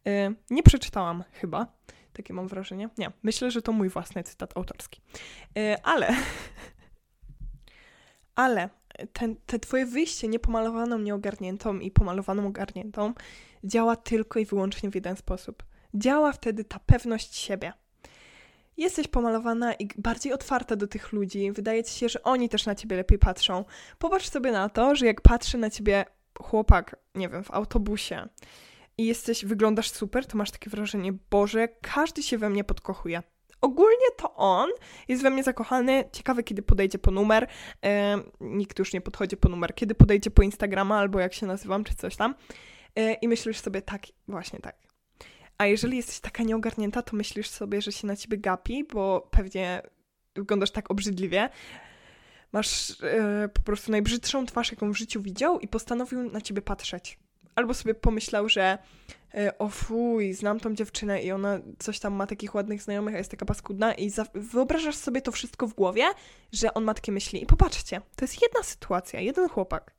E, 0.06 0.34
nie 0.50 0.62
przeczytałam 0.62 1.24
chyba, 1.32 1.66
takie 2.12 2.34
mam 2.34 2.48
wrażenie. 2.48 2.88
Nie, 2.98 3.10
myślę, 3.22 3.50
że 3.50 3.62
to 3.62 3.72
mój 3.72 3.88
własny 3.88 4.22
cytat 4.22 4.56
autorski. 4.56 5.00
E, 5.56 5.78
ale, 5.82 6.16
ale 8.34 8.68
ten, 9.12 9.36
te 9.46 9.58
twoje 9.58 9.86
wyjście 9.86 10.28
niepomalowaną, 10.28 10.98
nieogarniętą 10.98 11.78
i 11.78 11.90
pomalowaną, 11.90 12.46
ogarniętą 12.46 13.14
działa 13.64 13.96
tylko 13.96 14.38
i 14.38 14.44
wyłącznie 14.44 14.90
w 14.90 14.94
jeden 14.94 15.16
sposób. 15.16 15.64
Działa 15.94 16.32
wtedy 16.32 16.64
ta 16.64 16.78
pewność 16.78 17.36
siebie 17.36 17.72
jesteś 18.78 19.08
pomalowana 19.08 19.74
i 19.74 19.88
bardziej 19.96 20.32
otwarta 20.32 20.76
do 20.76 20.86
tych 20.86 21.12
ludzi. 21.12 21.52
Wydaje 21.52 21.84
ci 21.84 21.98
się, 21.98 22.08
że 22.08 22.22
oni 22.22 22.48
też 22.48 22.66
na 22.66 22.74
ciebie 22.74 22.96
lepiej 22.96 23.18
patrzą. 23.18 23.64
Popatrz 23.98 24.28
sobie 24.28 24.52
na 24.52 24.68
to, 24.68 24.94
że 24.94 25.06
jak 25.06 25.20
patrzy 25.20 25.58
na 25.58 25.70
ciebie 25.70 26.04
chłopak, 26.42 26.96
nie 27.14 27.28
wiem, 27.28 27.44
w 27.44 27.50
autobusie 27.50 28.28
i 28.98 29.06
jesteś, 29.06 29.44
wyglądasz 29.44 29.90
super, 29.90 30.26
to 30.26 30.38
masz 30.38 30.50
takie 30.50 30.70
wrażenie, 30.70 31.12
Boże, 31.30 31.68
każdy 31.82 32.22
się 32.22 32.38
we 32.38 32.50
mnie 32.50 32.64
podkochuje. 32.64 33.22
Ogólnie 33.60 34.06
to 34.16 34.34
on 34.34 34.70
jest 35.08 35.22
we 35.22 35.30
mnie 35.30 35.42
zakochany. 35.42 36.04
Ciekawe, 36.12 36.42
kiedy 36.42 36.62
podejdzie 36.62 36.98
po 36.98 37.10
numer. 37.10 37.48
Yy, 37.82 37.90
nikt 38.40 38.78
już 38.78 38.92
nie 38.92 39.00
podchodzi 39.00 39.36
po 39.36 39.48
numer. 39.48 39.74
Kiedy 39.74 39.94
podejdzie 39.94 40.30
po 40.30 40.42
Instagrama 40.42 40.98
albo 40.98 41.20
jak 41.20 41.34
się 41.34 41.46
nazywam, 41.46 41.84
czy 41.84 41.94
coś 41.94 42.16
tam. 42.16 42.34
Yy, 42.96 43.12
I 43.14 43.28
myślisz 43.28 43.60
sobie, 43.60 43.82
tak, 43.82 44.02
właśnie 44.28 44.58
tak. 44.58 44.87
A 45.58 45.66
jeżeli 45.66 45.96
jesteś 45.96 46.20
taka 46.20 46.42
nieogarnięta, 46.42 47.02
to 47.02 47.16
myślisz 47.16 47.48
sobie, 47.48 47.82
że 47.82 47.92
się 47.92 48.06
na 48.06 48.16
ciebie 48.16 48.38
gapi, 48.38 48.84
bo 48.84 49.28
pewnie 49.30 49.82
wyglądasz 50.34 50.70
tak 50.70 50.90
obrzydliwie. 50.90 51.48
Masz 52.52 52.88
yy, 52.88 53.48
po 53.48 53.60
prostu 53.60 53.90
najbrzydszą 53.90 54.46
twarz, 54.46 54.70
jaką 54.70 54.92
w 54.92 54.96
życiu 54.96 55.22
widział 55.22 55.60
i 55.60 55.68
postanowił 55.68 56.30
na 56.30 56.40
ciebie 56.40 56.62
patrzeć. 56.62 57.18
Albo 57.54 57.74
sobie 57.74 57.94
pomyślał, 57.94 58.48
że 58.48 58.78
yy, 59.34 59.58
o 59.58 59.68
fuj, 59.68 60.32
znam 60.32 60.60
tą 60.60 60.74
dziewczynę 60.74 61.22
i 61.22 61.32
ona 61.32 61.60
coś 61.78 61.98
tam 61.98 62.14
ma 62.14 62.26
takich 62.26 62.54
ładnych 62.54 62.82
znajomych, 62.82 63.14
a 63.14 63.18
jest 63.18 63.30
taka 63.30 63.46
paskudna 63.46 63.94
i 63.94 64.12
wyobrażasz 64.34 64.96
sobie 64.96 65.22
to 65.22 65.32
wszystko 65.32 65.66
w 65.66 65.74
głowie, 65.74 66.04
że 66.52 66.74
on 66.74 66.84
ma 66.84 66.94
takie 66.94 67.12
myśli. 67.12 67.42
I 67.42 67.46
popatrzcie, 67.46 68.00
to 68.16 68.24
jest 68.24 68.42
jedna 68.42 68.62
sytuacja, 68.62 69.20
jeden 69.20 69.48
chłopak. 69.48 69.94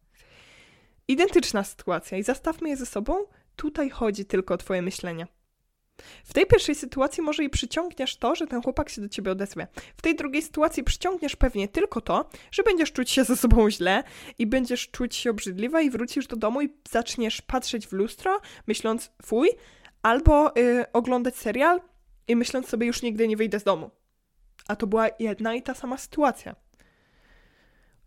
Identyczna 1.08 1.64
sytuacja 1.64 2.18
i 2.18 2.24
zastawmy 2.24 2.70
je 2.70 2.78
ze 2.78 2.86
sobą. 2.86 3.26
Tutaj 3.56 3.90
chodzi 3.90 4.26
tylko 4.26 4.54
o 4.54 4.58
twoje 4.58 4.82
myślenie. 4.82 5.28
W 6.24 6.34
tej 6.34 6.46
pierwszej 6.46 6.76
sytuacji 6.76 7.24
może 7.24 7.44
i 7.44 7.50
przyciągniesz 7.50 8.18
to, 8.18 8.36
że 8.36 8.48
ten 8.48 8.62
chłopak 8.62 8.90
się 8.90 9.02
do 9.02 9.10
ciebie 9.10 9.32
odezwie. 9.32 9.68
W 9.98 10.02
tej 10.02 10.16
drugiej 10.16 10.42
sytuacji 10.42 10.84
przyciągniesz 10.84 11.36
pewnie 11.36 11.68
tylko 11.68 12.02
to, 12.02 12.30
że 12.52 12.64
będziesz 12.64 12.92
czuć 12.92 13.12
się 13.12 13.24
ze 13.24 13.36
sobą 13.36 13.70
źle 13.70 14.04
i 14.38 14.48
będziesz 14.48 14.90
czuć 14.90 15.16
się 15.16 15.30
obrzydliwa 15.30 15.82
i 15.82 15.90
wrócisz 15.90 16.28
do 16.28 16.36
domu 16.36 16.62
i 16.62 16.70
zaczniesz 16.90 17.42
patrzeć 17.42 17.88
w 17.88 17.92
lustro, 17.92 18.42
myśląc 18.68 19.12
fuj, 19.26 19.50
albo 20.02 20.52
yy, 20.56 20.86
oglądać 20.94 21.36
serial 21.36 21.82
i 22.28 22.36
myśląc 22.36 22.68
sobie 22.68 22.88
już 22.88 23.02
nigdy 23.02 23.28
nie 23.28 23.38
wyjdę 23.38 23.60
z 23.60 23.64
domu. 23.64 23.92
A 24.68 24.76
to 24.76 24.88
była 24.88 25.08
jedna 25.20 25.56
i 25.56 25.62
ta 25.62 25.74
sama 25.74 25.98
sytuacja. 25.98 26.56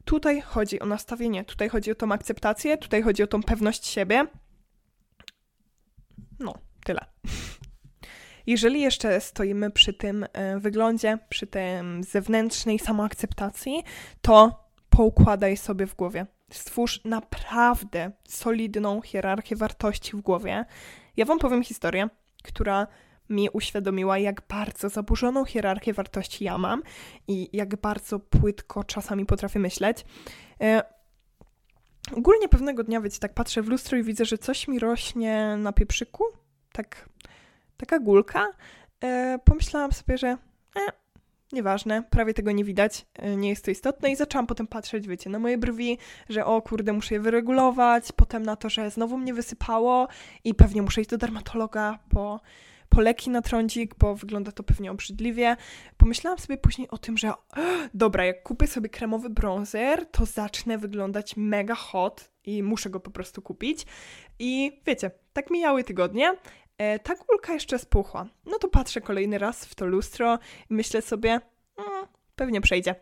Tutaj 0.05 0.41
chodzi 0.41 0.81
o 0.81 0.87
nastawienie, 0.87 1.45
tutaj 1.45 1.69
chodzi 1.69 1.91
o 1.91 1.95
tą 1.95 2.13
akceptację, 2.13 2.79
tutaj 2.79 3.03
chodzi 3.03 3.23
o 3.23 3.27
tą 3.27 3.43
pewność 3.43 3.87
siebie. 3.87 4.27
No. 6.39 6.72
Jeżeli 8.47 8.81
jeszcze 8.81 9.21
stoimy 9.21 9.71
przy 9.71 9.93
tym 9.93 10.27
e, 10.33 10.59
wyglądzie, 10.59 11.19
przy 11.29 11.47
tym 11.47 12.05
zewnętrznej 12.05 12.79
samoakceptacji, 12.79 13.83
to 14.23 14.63
poukładaj 14.91 15.57
sobie 15.57 15.87
w 15.87 15.95
głowie. 15.95 16.27
Stwórz 16.51 17.05
naprawdę 17.05 18.13
solidną 18.29 19.03
hierarchię 19.03 19.57
wartości 19.57 20.17
w 20.17 20.21
głowie. 20.21 20.65
Ja 21.17 21.25
Wam 21.25 21.39
powiem 21.39 21.63
historię, 21.63 22.09
która 22.43 22.87
mi 23.29 23.49
uświadomiła, 23.53 24.19
jak 24.19 24.43
bardzo 24.49 24.89
zaburzoną 24.89 25.45
hierarchię 25.45 25.93
wartości 25.93 26.45
ja 26.45 26.59
mam 26.59 26.83
i 27.29 27.49
jak 27.53 27.77
bardzo 27.77 28.19
płytko 28.19 28.85
czasami 28.85 29.27
potrafię 29.27 29.59
myśleć. 29.59 30.05
E, 30.61 30.83
ogólnie 32.17 32.49
pewnego 32.49 32.85
dnia, 32.85 33.01
wiecie, 33.01 33.19
tak 33.19 33.35
patrzę 33.35 33.63
w 33.63 33.69
lustro 33.69 33.99
i 33.99 34.03
widzę, 34.03 34.25
że 34.25 34.39
coś 34.39 34.69
mi 34.69 34.79
rośnie 34.79 35.57
na 35.59 35.73
pieprzyku. 35.73 36.25
Tak 36.73 37.09
taka 37.83 37.99
gulka, 37.99 38.53
e, 39.05 39.39
pomyślałam 39.45 39.93
sobie, 39.93 40.19
że 40.19 40.29
e, 40.29 40.93
nieważne, 41.53 42.03
prawie 42.03 42.35
tego 42.35 42.53
nie 42.53 42.65
widać, 42.65 43.07
e, 43.15 43.37
nie 43.37 43.49
jest 43.49 43.65
to 43.65 43.71
istotne 43.71 44.11
i 44.11 44.17
zaczęłam 44.17 44.47
potem 44.47 44.67
patrzeć, 44.67 45.09
wiecie, 45.09 45.31
na 45.31 45.39
moje 45.39 45.59
brwi, 45.59 45.99
że 46.29 46.47
o 46.47 46.63
kurde, 46.63 46.93
muszę 46.93 47.15
je 47.15 47.21
wyregulować, 47.21 48.13
potem 48.13 48.43
na 48.43 48.57
to, 48.57 48.69
że 48.71 48.91
znowu 48.91 49.19
mnie 49.19 49.35
wysypało 49.35 50.09
i 50.45 50.55
pewnie 50.55 50.83
muszę 50.83 51.01
iść 51.01 51.11
do 51.11 51.19
dermatologa, 51.19 51.99
bo 52.13 52.41
po 52.89 53.01
leki 53.01 53.31
na 53.31 53.43
trądzik, 53.43 53.95
bo 53.99 54.15
wygląda 54.15 54.53
to 54.53 54.63
pewnie 54.63 54.91
obrzydliwie. 54.91 55.57
Pomyślałam 55.97 56.39
sobie 56.39 56.57
później 56.57 56.89
o 56.91 56.99
tym, 56.99 57.19
że 57.19 57.33
dobra, 57.95 58.25
jak 58.25 58.43
kupię 58.43 58.67
sobie 58.67 58.89
kremowy 58.89 59.31
bronzer, 59.31 60.07
to 60.07 60.27
zacznę 60.27 60.79
wyglądać 60.79 61.37
mega 61.37 61.75
hot 61.75 62.31
i 62.45 62.63
muszę 62.63 62.91
go 62.91 63.01
po 63.01 63.11
prostu 63.11 63.43
kupić. 63.43 63.87
I 64.39 64.81
wiecie, 64.87 65.11
tak 65.33 65.51
mijały 65.51 65.85
tygodnie 65.85 66.35
E, 66.83 66.99
ta 66.99 67.17
kulka 67.17 67.53
jeszcze 67.53 67.79
spuchła. 67.79 68.27
No 68.47 68.59
to 68.59 68.69
patrzę 68.69 69.01
kolejny 69.01 69.39
raz 69.39 69.65
w 69.65 69.75
to 69.75 69.87
lustro 69.87 70.39
i 70.71 70.75
myślę 70.75 71.03
sobie, 71.03 71.31
mm, 71.31 72.07
pewnie 72.37 72.61
przejdzie. 72.61 72.95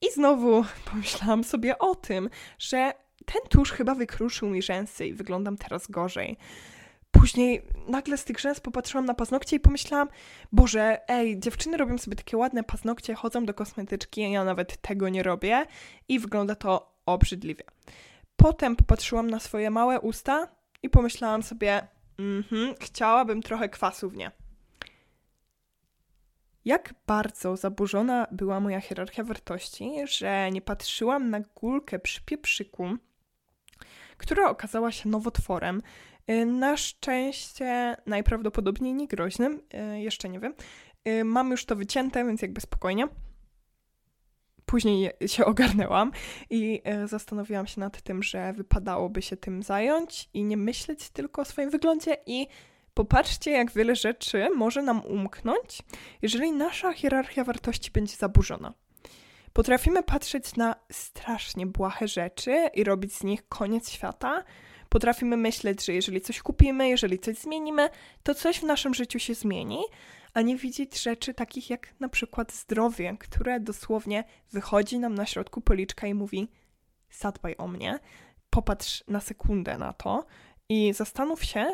I 0.00 0.12
znowu 0.14 0.64
pomyślałam 0.90 1.44
sobie 1.44 1.78
o 1.78 1.94
tym, 1.94 2.30
że 2.58 2.92
ten 3.26 3.42
tusz 3.48 3.72
chyba 3.72 3.94
wykruszył 3.94 4.48
mi 4.48 4.62
rzęsy 4.62 5.06
i 5.06 5.14
wyglądam 5.14 5.56
teraz 5.56 5.90
gorzej. 5.90 6.36
Później 7.10 7.62
nagle 7.88 8.16
z 8.16 8.24
tych 8.24 8.40
rzęs 8.40 8.60
popatrzyłam 8.60 9.04
na 9.04 9.14
paznokcie 9.14 9.56
i 9.56 9.60
pomyślałam, 9.60 10.08
Boże, 10.52 11.00
ej, 11.08 11.40
dziewczyny 11.40 11.76
robią 11.76 11.98
sobie 11.98 12.16
takie 12.16 12.36
ładne 12.36 12.64
paznokcie, 12.64 13.14
chodzą 13.14 13.44
do 13.44 13.54
kosmetyczki, 13.54 14.32
ja 14.32 14.44
nawet 14.44 14.76
tego 14.76 15.08
nie 15.08 15.22
robię 15.22 15.66
i 16.08 16.18
wygląda 16.18 16.54
to 16.54 16.96
obrzydliwie. 17.06 17.64
Potem 18.36 18.76
popatrzyłam 18.76 19.30
na 19.30 19.40
swoje 19.40 19.70
małe 19.70 20.00
usta 20.00 20.48
i 20.82 20.90
pomyślałam 20.90 21.42
sobie, 21.42 21.88
mhm, 22.38 22.74
chciałabym 22.80 23.42
trochę 23.42 23.68
kwasu 23.68 24.10
w 24.10 24.16
nie. 24.16 24.30
Jak 26.64 26.94
bardzo 27.06 27.56
zaburzona 27.56 28.26
była 28.32 28.60
moja 28.60 28.80
hierarchia 28.80 29.24
wartości, 29.24 29.90
że 30.04 30.50
nie 30.50 30.62
patrzyłam 30.62 31.30
na 31.30 31.40
gulkę 31.40 31.98
przy 31.98 32.20
pieprzyku, 32.22 32.96
która 34.16 34.50
okazała 34.50 34.92
się 34.92 35.08
nowotworem. 35.08 35.82
Y, 36.30 36.46
na 36.46 36.76
szczęście 36.76 37.96
najprawdopodobniej 38.06 38.94
nie 38.94 39.08
groźnym, 39.08 39.60
y, 39.94 40.00
jeszcze 40.00 40.28
nie 40.28 40.40
wiem. 40.40 40.54
Y, 41.08 41.24
mam 41.24 41.50
już 41.50 41.64
to 41.64 41.76
wycięte, 41.76 42.24
więc 42.24 42.42
jakby 42.42 42.60
spokojnie. 42.60 43.08
Później 44.72 45.10
się 45.26 45.44
ogarnęłam 45.44 46.12
i 46.50 46.82
zastanowiłam 47.04 47.66
się 47.66 47.80
nad 47.80 48.02
tym, 48.02 48.22
że 48.22 48.52
wypadałoby 48.52 49.22
się 49.22 49.36
tym 49.36 49.62
zająć 49.62 50.28
i 50.34 50.44
nie 50.44 50.56
myśleć 50.56 51.10
tylko 51.10 51.42
o 51.42 51.44
swoim 51.44 51.70
wyglądzie 51.70 52.16
i 52.26 52.46
Popatrzcie, 52.94 53.50
jak 53.50 53.72
wiele 53.72 53.96
rzeczy 53.96 54.48
może 54.56 54.82
nam 54.82 55.04
umknąć, 55.04 55.82
jeżeli 56.22 56.52
nasza 56.52 56.92
hierarchia 56.92 57.44
wartości 57.44 57.90
będzie 57.90 58.16
zaburzona. 58.16 58.72
Potrafimy 59.52 60.02
patrzeć 60.02 60.56
na 60.56 60.74
strasznie 60.92 61.66
błahe 61.66 62.08
rzeczy 62.08 62.68
i 62.74 62.84
robić 62.84 63.14
z 63.14 63.24
nich 63.24 63.48
koniec 63.48 63.90
świata. 63.90 64.44
Potrafimy 64.88 65.36
myśleć, 65.36 65.84
że 65.84 65.92
jeżeli 65.92 66.20
coś 66.20 66.42
kupimy, 66.42 66.88
jeżeli 66.88 67.18
coś 67.18 67.36
zmienimy, 67.36 67.88
to 68.22 68.34
coś 68.34 68.58
w 68.58 68.62
naszym 68.62 68.94
życiu 68.94 69.18
się 69.18 69.34
zmieni, 69.34 69.82
a 70.34 70.42
nie 70.42 70.56
widzieć 70.56 71.02
rzeczy 71.02 71.34
takich 71.34 71.70
jak 71.70 72.00
na 72.00 72.08
przykład 72.08 72.52
zdrowie, 72.52 73.16
które 73.18 73.60
dosłownie 73.60 74.24
wychodzi 74.52 74.98
nam 74.98 75.14
na 75.14 75.26
środku 75.26 75.60
policzka 75.60 76.06
i 76.06 76.14
mówi: 76.14 76.48
zadbaj 77.10 77.54
o 77.58 77.68
mnie, 77.68 77.98
popatrz 78.50 79.04
na 79.08 79.20
sekundę 79.20 79.78
na 79.78 79.92
to 79.92 80.26
i 80.68 80.92
zastanów 80.92 81.44
się, 81.44 81.70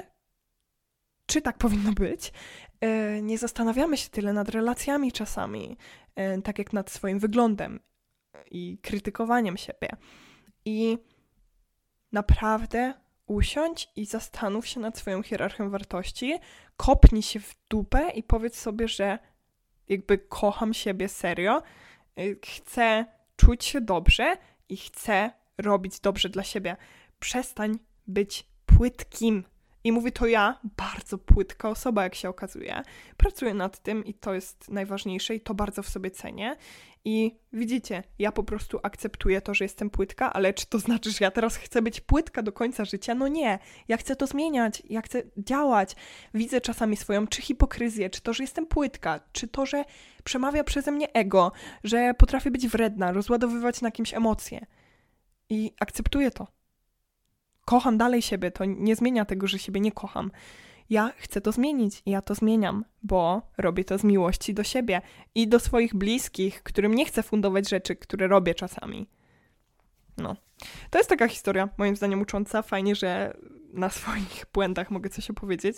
czy 1.26 1.42
tak 1.42 1.58
powinno 1.58 1.92
być. 1.92 2.32
E, 2.80 3.22
nie 3.22 3.38
zastanawiamy 3.38 3.96
się 3.96 4.08
tyle 4.08 4.32
nad 4.32 4.48
relacjami 4.48 5.12
czasami, 5.12 5.76
e, 6.14 6.42
tak 6.42 6.58
jak 6.58 6.72
nad 6.72 6.90
swoim 6.90 7.18
wyglądem 7.18 7.80
i 8.50 8.78
krytykowaniem 8.82 9.56
siebie. 9.56 9.88
I 10.64 10.98
naprawdę 12.12 12.94
usiądź 13.28 13.88
i 13.96 14.06
zastanów 14.06 14.66
się 14.66 14.80
nad 14.80 14.98
swoją 14.98 15.22
hierarchią 15.22 15.70
wartości, 15.70 16.38
kopnij 16.76 17.22
się 17.22 17.40
w 17.40 17.54
dupę 17.68 18.10
i 18.10 18.22
powiedz 18.22 18.60
sobie, 18.60 18.88
że 18.88 19.18
jakby 19.88 20.18
kocham 20.18 20.74
siebie 20.74 21.08
serio, 21.08 21.62
e, 22.16 22.22
chcę 22.44 23.06
czuć 23.36 23.64
się 23.64 23.80
dobrze 23.80 24.36
i 24.68 24.76
chcę 24.76 25.30
robić 25.58 26.00
dobrze 26.00 26.28
dla 26.28 26.42
siebie. 26.42 26.76
Przestań 27.20 27.78
być 28.06 28.46
płytkim 28.66 29.44
i 29.84 29.92
mówi 29.92 30.12
to 30.12 30.26
ja, 30.26 30.58
bardzo 30.76 31.18
płytka 31.18 31.68
osoba, 31.68 32.02
jak 32.02 32.14
się 32.14 32.28
okazuje. 32.28 32.82
Pracuję 33.16 33.54
nad 33.54 33.78
tym 33.78 34.04
i 34.04 34.14
to 34.14 34.34
jest 34.34 34.70
najważniejsze 34.70 35.34
i 35.34 35.40
to 35.40 35.54
bardzo 35.54 35.82
w 35.82 35.88
sobie 35.88 36.10
cenię. 36.10 36.56
I 37.04 37.38
widzicie, 37.52 38.02
ja 38.18 38.32
po 38.32 38.44
prostu 38.44 38.80
akceptuję 38.82 39.40
to, 39.40 39.54
że 39.54 39.64
jestem 39.64 39.90
płytka, 39.90 40.32
ale 40.32 40.54
czy 40.54 40.66
to 40.66 40.78
znaczy, 40.78 41.10
że 41.10 41.18
ja 41.20 41.30
teraz 41.30 41.56
chcę 41.56 41.82
być 41.82 42.00
płytka 42.00 42.42
do 42.42 42.52
końca 42.52 42.84
życia? 42.84 43.14
No 43.14 43.28
nie. 43.28 43.58
Ja 43.88 43.96
chcę 43.96 44.16
to 44.16 44.26
zmieniać, 44.26 44.82
ja 44.90 45.02
chcę 45.02 45.22
działać. 45.36 45.96
Widzę 46.34 46.60
czasami 46.60 46.96
swoją 46.96 47.26
czy 47.26 47.42
hipokryzję, 47.42 48.10
czy 48.10 48.20
to, 48.20 48.32
że 48.32 48.42
jestem 48.42 48.66
płytka, 48.66 49.20
czy 49.32 49.48
to, 49.48 49.66
że 49.66 49.84
przemawia 50.24 50.64
przeze 50.64 50.92
mnie 50.92 51.12
ego, 51.12 51.52
że 51.84 52.14
potrafię 52.14 52.50
być 52.50 52.68
wredna, 52.68 53.12
rozładowywać 53.12 53.80
na 53.80 53.90
kimś 53.90 54.14
emocje. 54.14 54.66
I 55.50 55.72
akceptuję 55.80 56.30
to 56.30 56.57
kocham 57.68 57.98
dalej 57.98 58.22
siebie, 58.22 58.50
to 58.50 58.64
nie 58.64 58.96
zmienia 58.96 59.24
tego, 59.24 59.46
że 59.46 59.59
siebie 59.59 59.81
nie 59.81 59.92
kocham. 59.92 60.31
Ja 60.90 61.12
chcę 61.16 61.40
to 61.40 61.52
zmienić 61.52 62.02
i 62.07 62.11
ja 62.11 62.22
to 62.22 62.35
zmieniam, 62.35 62.85
bo 63.02 63.42
robię 63.59 63.85
to 63.85 63.98
z 63.98 64.04
miłości 64.04 64.54
do 64.54 64.64
siebie 64.64 65.00
i 65.35 65.48
do 65.48 65.61
swoich 65.61 65.94
bliskich, 65.94 66.62
którym 66.62 66.94
nie 66.94 67.04
chcę 67.04 67.22
fundować 67.22 67.68
rzeczy, 67.68 67.96
które 67.96 68.26
robię 68.26 68.54
czasami. 68.54 69.09
No. 70.16 70.37
To 70.90 70.98
jest 70.98 71.11
taka 71.11 71.28
historia, 71.28 71.68
moim 71.78 71.96
zdaniem, 71.96 72.20
ucząca. 72.20 72.62
Fajnie, 72.62 72.94
że 72.94 73.37
na 73.72 73.90
swoich 74.00 74.46
błędach 74.52 74.90
mogę 74.90 75.11
coś 75.11 75.31
opowiedzieć. 75.31 75.76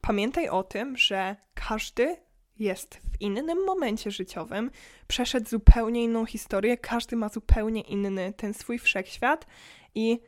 Pamiętaj 0.00 0.48
o 0.48 0.62
tym, 0.62 0.96
że 0.96 1.36
każdy 1.54 2.16
jest 2.58 2.94
w 2.94 3.20
innym 3.20 3.64
momencie 3.64 4.10
życiowym, 4.10 4.70
przeszedł 5.06 5.48
zupełnie 5.48 6.04
inną 6.04 6.26
historię, 6.26 6.76
każdy 6.76 7.16
ma 7.16 7.28
zupełnie 7.28 7.80
inny 7.80 8.32
ten 8.32 8.54
swój 8.54 8.78
wszechświat 8.78 9.46
i 9.94 10.20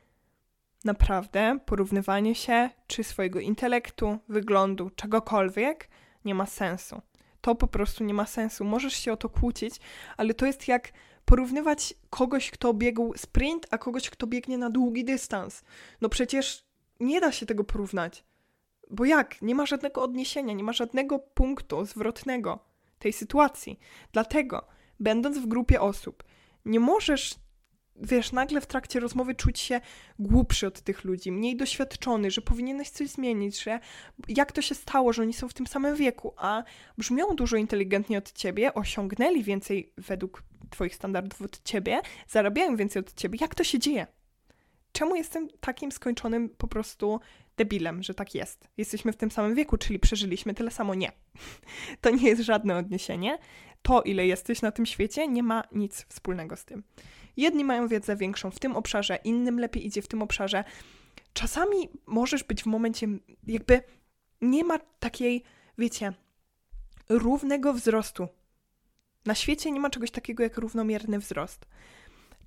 naprawdę 0.85 1.59
porównywanie 1.67 2.35
się 2.35 2.71
czy 2.87 3.05
swojego 3.05 3.41
intelektu, 3.41 4.19
wyglądu, 4.29 4.91
czegokolwiek 4.91 5.89
nie 6.25 6.35
ma 6.35 6.47
sensu. 6.47 7.03
To 7.41 7.55
po 7.55 7.67
prostu 7.67 8.05
nie 8.05 8.15
ma 8.15 8.27
sensu. 8.27 8.65
Możesz 8.65 8.95
się 8.95 9.13
o 9.13 9.17
to 9.17 9.29
kłócić, 9.29 9.75
ale 10.17 10.35
to 10.35 10.47
jest 10.47 10.69
jak 10.69 10.93
porównywać 11.25 11.95
kogoś, 12.11 12.51
kto 12.51 12.75
biegł 12.75 13.15
sprint, 13.17 13.67
a 13.71 13.79
kogoś, 13.79 14.11
kto 14.11 14.27
biegnie 14.27 14.59
na 14.59 14.71
długi 14.71 15.05
dystans. 15.05 15.63
No 16.01 16.09
przecież 16.09 16.65
nie 17.01 17.21
da 17.21 17.33
się 17.33 17.47
tego 17.47 17.65
porównać. 17.65 18.25
Bo 18.91 19.05
jak? 19.05 19.43
Nie 19.43 19.55
ma 19.55 19.67
żadnego 19.67 20.03
odniesienia, 20.03 20.55
nie 20.55 20.65
ma 20.65 20.73
żadnego 20.73 21.19
punktu 21.19 21.85
zwrotnego 21.85 22.59
tej 22.99 23.13
sytuacji. 23.13 23.79
Dlatego, 24.13 24.67
będąc 25.01 25.39
w 25.39 25.47
grupie 25.47 25.81
osób, 25.81 26.25
nie 26.65 26.81
możesz 26.81 27.35
wiesz, 28.03 28.33
nagle 28.33 28.61
w 28.61 28.67
trakcie 28.67 29.01
rozmowy 29.01 29.35
czuć 29.35 29.61
się 29.61 29.81
głupszy 30.19 30.67
od 30.67 30.81
tych 30.81 31.05
ludzi, 31.05 31.33
mniej 31.33 31.57
doświadczony, 31.57 32.31
że 32.31 32.41
powinieneś 32.41 32.91
coś 32.91 33.09
zmienić, 33.09 33.63
że 33.63 33.81
jak 34.29 34.53
to 34.53 34.63
się 34.63 34.75
stało, 34.75 35.13
że 35.13 35.23
oni 35.23 35.33
są 35.33 35.49
w 35.49 35.55
tym 35.55 35.67
samym 35.67 35.97
wieku, 35.97 36.35
a 36.37 36.63
brzmią 36.99 37.37
dużo 37.37 37.57
inteligentniej 37.57 38.19
od 38.19 38.33
ciebie, 38.33 38.75
osiągnęli 38.75 39.43
więcej 39.43 39.93
według 39.97 40.43
twoich 40.71 40.95
standardów 40.95 41.43
od 41.43 41.63
ciebie, 41.63 42.01
zarabiają 42.29 42.77
więcej 42.77 43.01
od 43.01 43.15
ciebie. 43.15 43.39
Jak 43.41 43.55
to 43.55 43.65
się 43.65 43.79
dzieje? 43.79 44.07
Czemu 44.93 45.17
jestem 45.17 45.49
takim 45.61 45.93
skończonym 45.93 46.49
po 46.49 46.69
prostu 46.69 47.21
debilem, 47.57 48.03
że 48.03 48.15
tak 48.15 48.35
jest? 48.35 48.69
Jesteśmy 48.77 49.13
w 49.13 49.17
tym 49.17 49.31
samym 49.31 49.55
wieku, 49.55 49.77
czyli 49.77 49.99
przeżyliśmy 49.99 50.55
tyle 50.55 50.71
samo. 50.71 50.95
Nie. 50.95 51.13
To 52.01 52.11
nie 52.11 52.29
jest 52.29 52.43
żadne 52.43 52.77
odniesienie. 52.77 53.39
To, 53.83 54.03
ile 54.03 54.27
jesteś 54.27 54.63
na 54.63 54.73
tym 54.73 54.87
świecie, 54.87 55.29
nie 55.29 55.43
ma 55.43 55.65
nic 55.73 56.07
wspólnego 56.09 56.57
z 56.57 56.65
tym. 56.65 56.83
Jedni 57.37 57.65
mają 57.65 57.89
wiedzę 57.89 58.17
większą 58.17 58.51
w 58.51 58.59
tym 58.59 58.77
obszarze, 58.77 59.19
innym 59.25 59.61
lepiej 59.61 59.87
idzie 59.87 60.03
w 60.03 60.09
tym 60.09 60.23
obszarze. 60.23 60.65
Czasami 61.33 61.89
możesz 62.07 62.45
być 62.45 62.63
w 62.63 62.67
momencie, 62.67 63.07
jakby 63.47 63.83
nie 64.41 64.65
ma 64.65 64.79
takiej, 64.79 65.43
wiecie, 65.79 66.13
równego 67.09 67.73
wzrostu. 67.73 68.29
Na 69.27 69.35
świecie 69.35 69.71
nie 69.71 69.81
ma 69.81 69.91
czegoś 69.91 70.11
takiego 70.11 70.43
jak 70.43 70.59
równomierny 70.59 71.19
wzrost. 71.19 71.67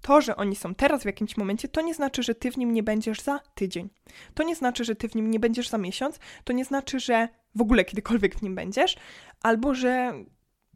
To, 0.02 0.22
że 0.22 0.36
oni 0.36 0.56
są 0.56 0.76
teraz 0.76 1.02
w 1.04 1.06
jakimś 1.06 1.38
momencie, 1.38 1.68
to 1.68 1.82
nie 1.82 1.94
znaczy, 1.94 2.24
że 2.24 2.36
ty 2.36 2.52
w 2.52 2.58
nim 2.58 2.74
nie 2.74 2.84
będziesz 2.84 3.22
za 3.22 3.40
tydzień. 3.56 3.90
To 4.34 4.44
nie 4.44 4.56
znaczy, 4.56 4.84
że 4.86 4.96
ty 4.96 5.10
w 5.10 5.16
nim 5.16 5.32
nie 5.32 5.40
będziesz 5.40 5.70
za 5.70 5.78
miesiąc. 5.78 6.20
To 6.44 6.54
nie 6.54 6.66
znaczy, 6.66 7.00
że 7.00 7.28
w 7.56 7.62
ogóle 7.62 7.86
kiedykolwiek 7.86 8.36
w 8.36 8.42
nim 8.42 8.56
będziesz, 8.56 8.98
albo 9.44 9.74
że 9.74 10.14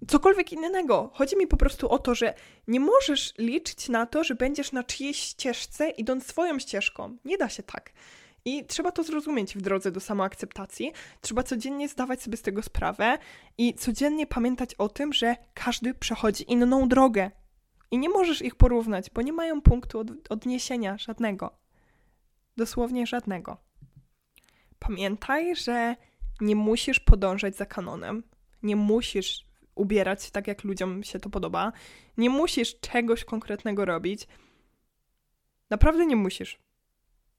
cokolwiek 0.08 0.52
innego. 0.52 1.12
Chodzi 1.14 1.38
mi 1.38 1.48
po 1.48 1.58
prostu 1.58 1.90
o 1.90 2.00
to, 2.00 2.16
że 2.16 2.34
nie 2.68 2.80
możesz 2.80 3.34
liczyć 3.38 3.90
na 3.90 4.06
to, 4.06 4.24
że 4.24 4.36
będziesz 4.36 4.72
na 4.72 4.84
czyjejś 4.84 5.20
ścieżce, 5.20 5.90
idąc 5.90 6.26
swoją 6.26 6.60
ścieżką. 6.60 7.18
Nie 7.26 7.38
da 7.38 7.50
się 7.50 7.64
tak. 7.64 7.92
I 8.46 8.66
trzeba 8.66 8.92
to 8.92 9.04
zrozumieć 9.04 9.56
w 9.56 9.62
drodze 9.62 9.92
do 9.92 10.00
samoakceptacji. 10.00 10.92
Trzeba 11.22 11.44
codziennie 11.44 11.90
zdawać 11.90 12.22
sobie 12.22 12.38
z 12.38 12.42
tego 12.42 12.64
sprawę 12.64 13.18
i 13.58 13.74
codziennie 13.74 14.28
pamiętać 14.28 14.76
o 14.76 14.90
tym, 14.90 15.14
że 15.14 15.36
każdy 15.54 15.94
przechodzi 15.94 16.52
inną 16.52 16.88
drogę. 16.88 17.32
I 17.93 17.97
nie 17.97 18.10
możesz 18.10 18.41
ich 18.41 18.56
porównać, 18.56 19.10
bo 19.10 19.21
nie 19.21 19.34
mają 19.34 19.62
punktu 19.62 19.99
od 19.99 20.08
odniesienia 20.29 20.97
żadnego. 20.97 21.58
Dosłownie 22.58 23.08
żadnego. 23.08 23.58
Pamiętaj, 24.79 25.56
że 25.56 25.95
nie 26.41 26.56
musisz 26.56 26.99
podążać 26.99 27.56
za 27.56 27.65
kanonem. 27.65 28.23
Nie 28.63 28.75
musisz 28.75 29.45
ubierać 29.75 30.32
tak, 30.32 30.47
jak 30.47 30.63
ludziom 30.63 31.03
się 31.03 31.19
to 31.19 31.29
podoba. 31.29 31.71
Nie 32.17 32.29
musisz 32.29 32.79
czegoś 32.79 33.23
konkretnego 33.23 33.86
robić. 33.86 34.27
Naprawdę 35.69 36.06
nie 36.06 36.15
musisz. 36.15 36.60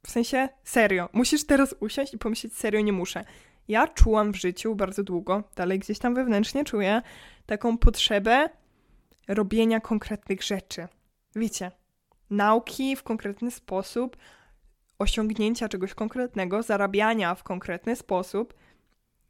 W 0.07 0.11
sensie, 0.11 0.49
serio. 0.65 1.09
Musisz 1.13 1.47
teraz 1.47 1.75
usiąść 1.81 2.15
i 2.15 2.19
pomyśleć, 2.19 2.55
serio, 2.55 2.81
nie 2.81 2.93
muszę. 2.93 3.25
Ja 3.69 3.89
czułam 3.89 4.33
w 4.33 4.37
życiu 4.37 4.75
bardzo 4.75 5.03
długo, 5.03 5.45
dalej 5.57 5.79
gdzieś 5.79 5.99
tam 5.99 6.15
wewnętrznie 6.15 6.65
czuję 6.65 7.03
taką 7.47 7.79
potrzebę 7.79 8.49
robienia 9.29 9.81
konkretnych 9.81 10.43
rzeczy. 10.43 10.89
Wiecie, 11.37 11.71
nauki 12.31 12.97
w 12.97 13.03
konkretny 13.03 13.51
sposób, 13.51 14.17
osiągnięcia 14.99 15.69
czegoś 15.69 15.95
konkretnego, 15.95 16.63
zarabiania 16.63 17.35
w 17.35 17.43
konkretny 17.43 17.97
sposób. 17.97 18.55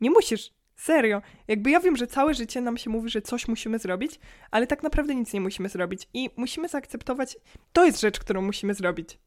Nie 0.01 0.11
musisz, 0.11 0.51
serio. 0.77 1.23
Jakby 1.49 1.71
ja 1.71 1.81
wiem, 1.81 1.97
że 1.97 2.07
całe 2.07 2.35
życie 2.35 2.61
nam 2.61 2.77
się 2.77 2.91
mówi, 2.91 3.11
że 3.11 3.23
coś 3.23 3.49
musimy 3.49 3.79
zrobić, 3.79 4.21
ale 4.51 4.67
tak 4.67 4.83
naprawdę 4.83 5.15
nic 5.15 5.33
nie 5.33 5.41
musimy 5.41 5.69
zrobić. 5.69 6.09
I 6.15 6.31
musimy 6.37 6.69
zaakceptować, 6.69 7.37
to 7.73 7.85
jest 7.85 8.01
rzecz, 8.01 8.19
którą 8.21 8.43
musimy 8.43 8.75
zrobić. 8.75 9.19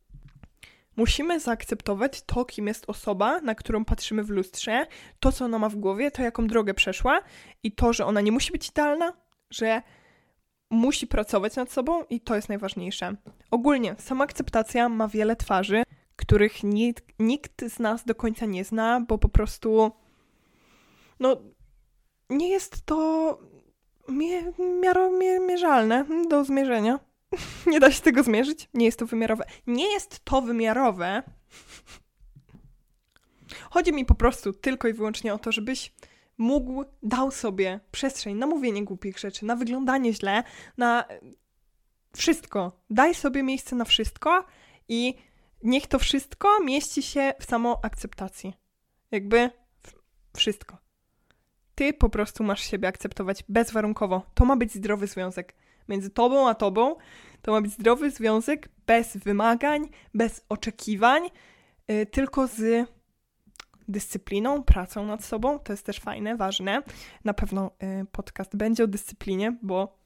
Musimy 0.96 1.40
zaakceptować 1.40 2.22
to, 2.22 2.46
kim 2.46 2.68
jest 2.68 2.84
osoba, 2.88 3.42
na 3.42 3.56
którą 3.56 3.86
patrzymy 3.86 4.24
w 4.24 4.30
lustrze, 4.30 4.88
to, 5.20 5.32
co 5.32 5.46
ona 5.46 5.60
ma 5.60 5.70
w 5.70 5.76
głowie, 5.76 6.12
to, 6.12 6.22
jaką 6.22 6.48
drogę 6.48 6.74
przeszła 6.74 7.22
i 7.64 7.72
to, 7.72 7.94
że 7.94 8.06
ona 8.06 8.22
nie 8.22 8.32
musi 8.32 8.52
być 8.52 8.70
idealna, 8.70 9.14
że 9.50 9.82
musi 10.70 11.08
pracować 11.08 11.56
nad 11.56 11.72
sobą 11.72 12.04
i 12.04 12.22
to 12.22 12.36
jest 12.36 12.50
najważniejsze. 12.50 13.16
Ogólnie, 13.52 13.96
sama 14.00 14.24
akceptacja 14.24 14.90
ma 14.90 15.08
wiele 15.08 15.36
twarzy, 15.36 15.84
których 16.16 16.64
nikt, 16.64 17.06
nikt 17.20 17.62
z 17.70 17.80
nas 17.80 18.06
do 18.06 18.16
końca 18.16 18.46
nie 18.46 18.66
zna, 18.66 19.02
bo 19.08 19.18
po 19.18 19.30
prostu 19.30 19.92
no 21.20 21.38
nie 22.30 22.50
jest 22.50 22.86
to 22.86 23.40
mierzalne 25.48 26.06
do 26.30 26.44
zmierzenia. 26.44 27.00
nie 27.68 27.80
da 27.80 27.92
się 27.92 28.02
tego 28.02 28.24
zmierzyć. 28.24 28.70
Nie 28.74 28.86
jest 28.86 29.00
to 29.00 29.06
wymiarowe. 29.06 29.46
Nie 29.68 29.92
jest 29.92 30.20
to 30.26 30.42
wymiarowe. 30.42 31.24
Chodzi 33.70 33.94
mi 33.94 34.06
po 34.06 34.16
prostu 34.16 34.54
tylko 34.54 34.88
i 34.88 34.94
wyłącznie 34.94 35.34
o 35.34 35.40
to, 35.40 35.52
żebyś 35.52 35.94
mógł, 36.38 36.86
dał 37.04 37.32
sobie 37.32 37.80
przestrzeń 37.92 38.36
na 38.36 38.48
mówienie 38.48 38.86
głupich 38.86 39.20
rzeczy, 39.20 39.46
na 39.46 39.56
wyglądanie 39.56 40.14
źle, 40.14 40.44
na 40.78 41.06
wszystko. 42.16 42.72
Daj 42.90 43.16
sobie 43.16 43.44
miejsce 43.44 43.76
na 43.76 43.86
wszystko 43.86 44.46
i 44.90 45.16
niech 45.64 45.88
to 45.88 46.00
wszystko 46.00 46.64
mieści 46.64 47.04
się 47.04 47.34
w 47.40 47.46
samoakceptacji. 47.46 48.54
Jakby 49.12 49.50
wszystko. 50.36 50.78
Ty 51.76 51.94
po 51.94 52.10
prostu 52.10 52.44
masz 52.44 52.62
siebie 52.62 52.88
akceptować 52.88 53.44
bezwarunkowo. 53.50 54.22
To 54.34 54.46
ma 54.46 54.56
być 54.56 54.74
zdrowy 54.74 55.08
związek 55.08 55.56
między 55.90 56.10
tobą 56.10 56.50
a 56.50 56.56
tobą. 56.56 56.96
To 57.42 57.52
ma 57.52 57.62
być 57.62 57.72
zdrowy 57.72 58.12
związek 58.12 58.70
bez 58.88 59.18
wymagań, 59.18 59.90
bez 60.14 60.46
oczekiwań, 60.50 61.30
yy, 61.88 62.06
tylko 62.06 62.48
z 62.48 62.88
dyscypliną, 63.88 64.64
pracą 64.64 65.06
nad 65.06 65.24
sobą. 65.24 65.60
To 65.60 65.74
jest 65.74 65.86
też 65.86 66.00
fajne, 66.00 66.36
ważne. 66.36 66.84
Na 67.24 67.34
pewno 67.34 67.72
yy, 67.82 68.06
podcast 68.12 68.56
będzie 68.56 68.84
o 68.84 68.88
dyscyplinie, 68.88 69.58
bo 69.62 69.98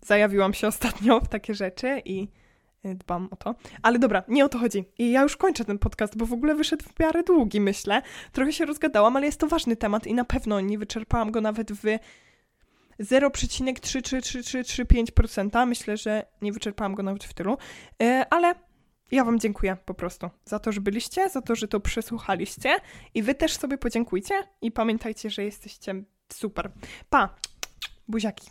zajawiłam 0.00 0.54
się 0.54 0.68
ostatnio 0.68 1.20
w 1.20 1.28
takie 1.28 1.54
rzeczy 1.54 2.02
i 2.04 2.28
y, 2.86 2.94
dbam 2.94 3.28
o 3.30 3.36
to. 3.36 3.54
Ale 3.82 3.98
dobra, 3.98 4.22
nie 4.28 4.44
o 4.44 4.48
to 4.48 4.58
chodzi. 4.58 4.84
I 4.98 5.10
ja 5.10 5.22
już 5.22 5.36
kończę 5.36 5.64
ten 5.64 5.78
podcast, 5.78 6.16
bo 6.16 6.26
w 6.26 6.32
ogóle 6.32 6.54
wyszedł 6.54 6.84
w 6.84 7.00
miarę 7.00 7.22
długi, 7.22 7.60
myślę. 7.60 8.02
Trochę 8.32 8.52
się 8.52 8.66
rozgadałam, 8.66 9.16
ale 9.16 9.26
jest 9.26 9.40
to 9.40 9.46
ważny 9.46 9.76
temat 9.76 10.06
i 10.06 10.14
na 10.14 10.24
pewno 10.24 10.60
nie 10.60 10.78
wyczerpałam 10.78 11.30
go 11.30 11.40
nawet 11.40 11.72
w 11.72 11.82
0,33335%. 13.00 15.66
Myślę, 15.66 15.96
że 15.96 16.26
nie 16.42 16.52
wyczerpałam 16.52 16.94
go 16.94 17.02
nawet 17.02 17.24
w 17.24 17.34
tylu. 17.34 17.58
E, 18.02 18.26
ale 18.30 18.54
ja 19.10 19.24
Wam 19.24 19.40
dziękuję 19.40 19.76
po 19.84 19.94
prostu 19.94 20.30
za 20.44 20.58
to, 20.58 20.72
że 20.72 20.80
byliście, 20.80 21.30
za 21.30 21.42
to, 21.42 21.54
że 21.54 21.68
to 21.68 21.80
przesłuchaliście 21.80 22.76
i 23.14 23.22
Wy 23.22 23.34
też 23.34 23.56
sobie 23.56 23.78
podziękujcie 23.78 24.34
i 24.60 24.72
pamiętajcie, 24.72 25.30
że 25.30 25.44
jesteście 25.44 26.04
super. 26.32 26.72
Pa! 27.10 27.34
Buziaki. 28.08 28.50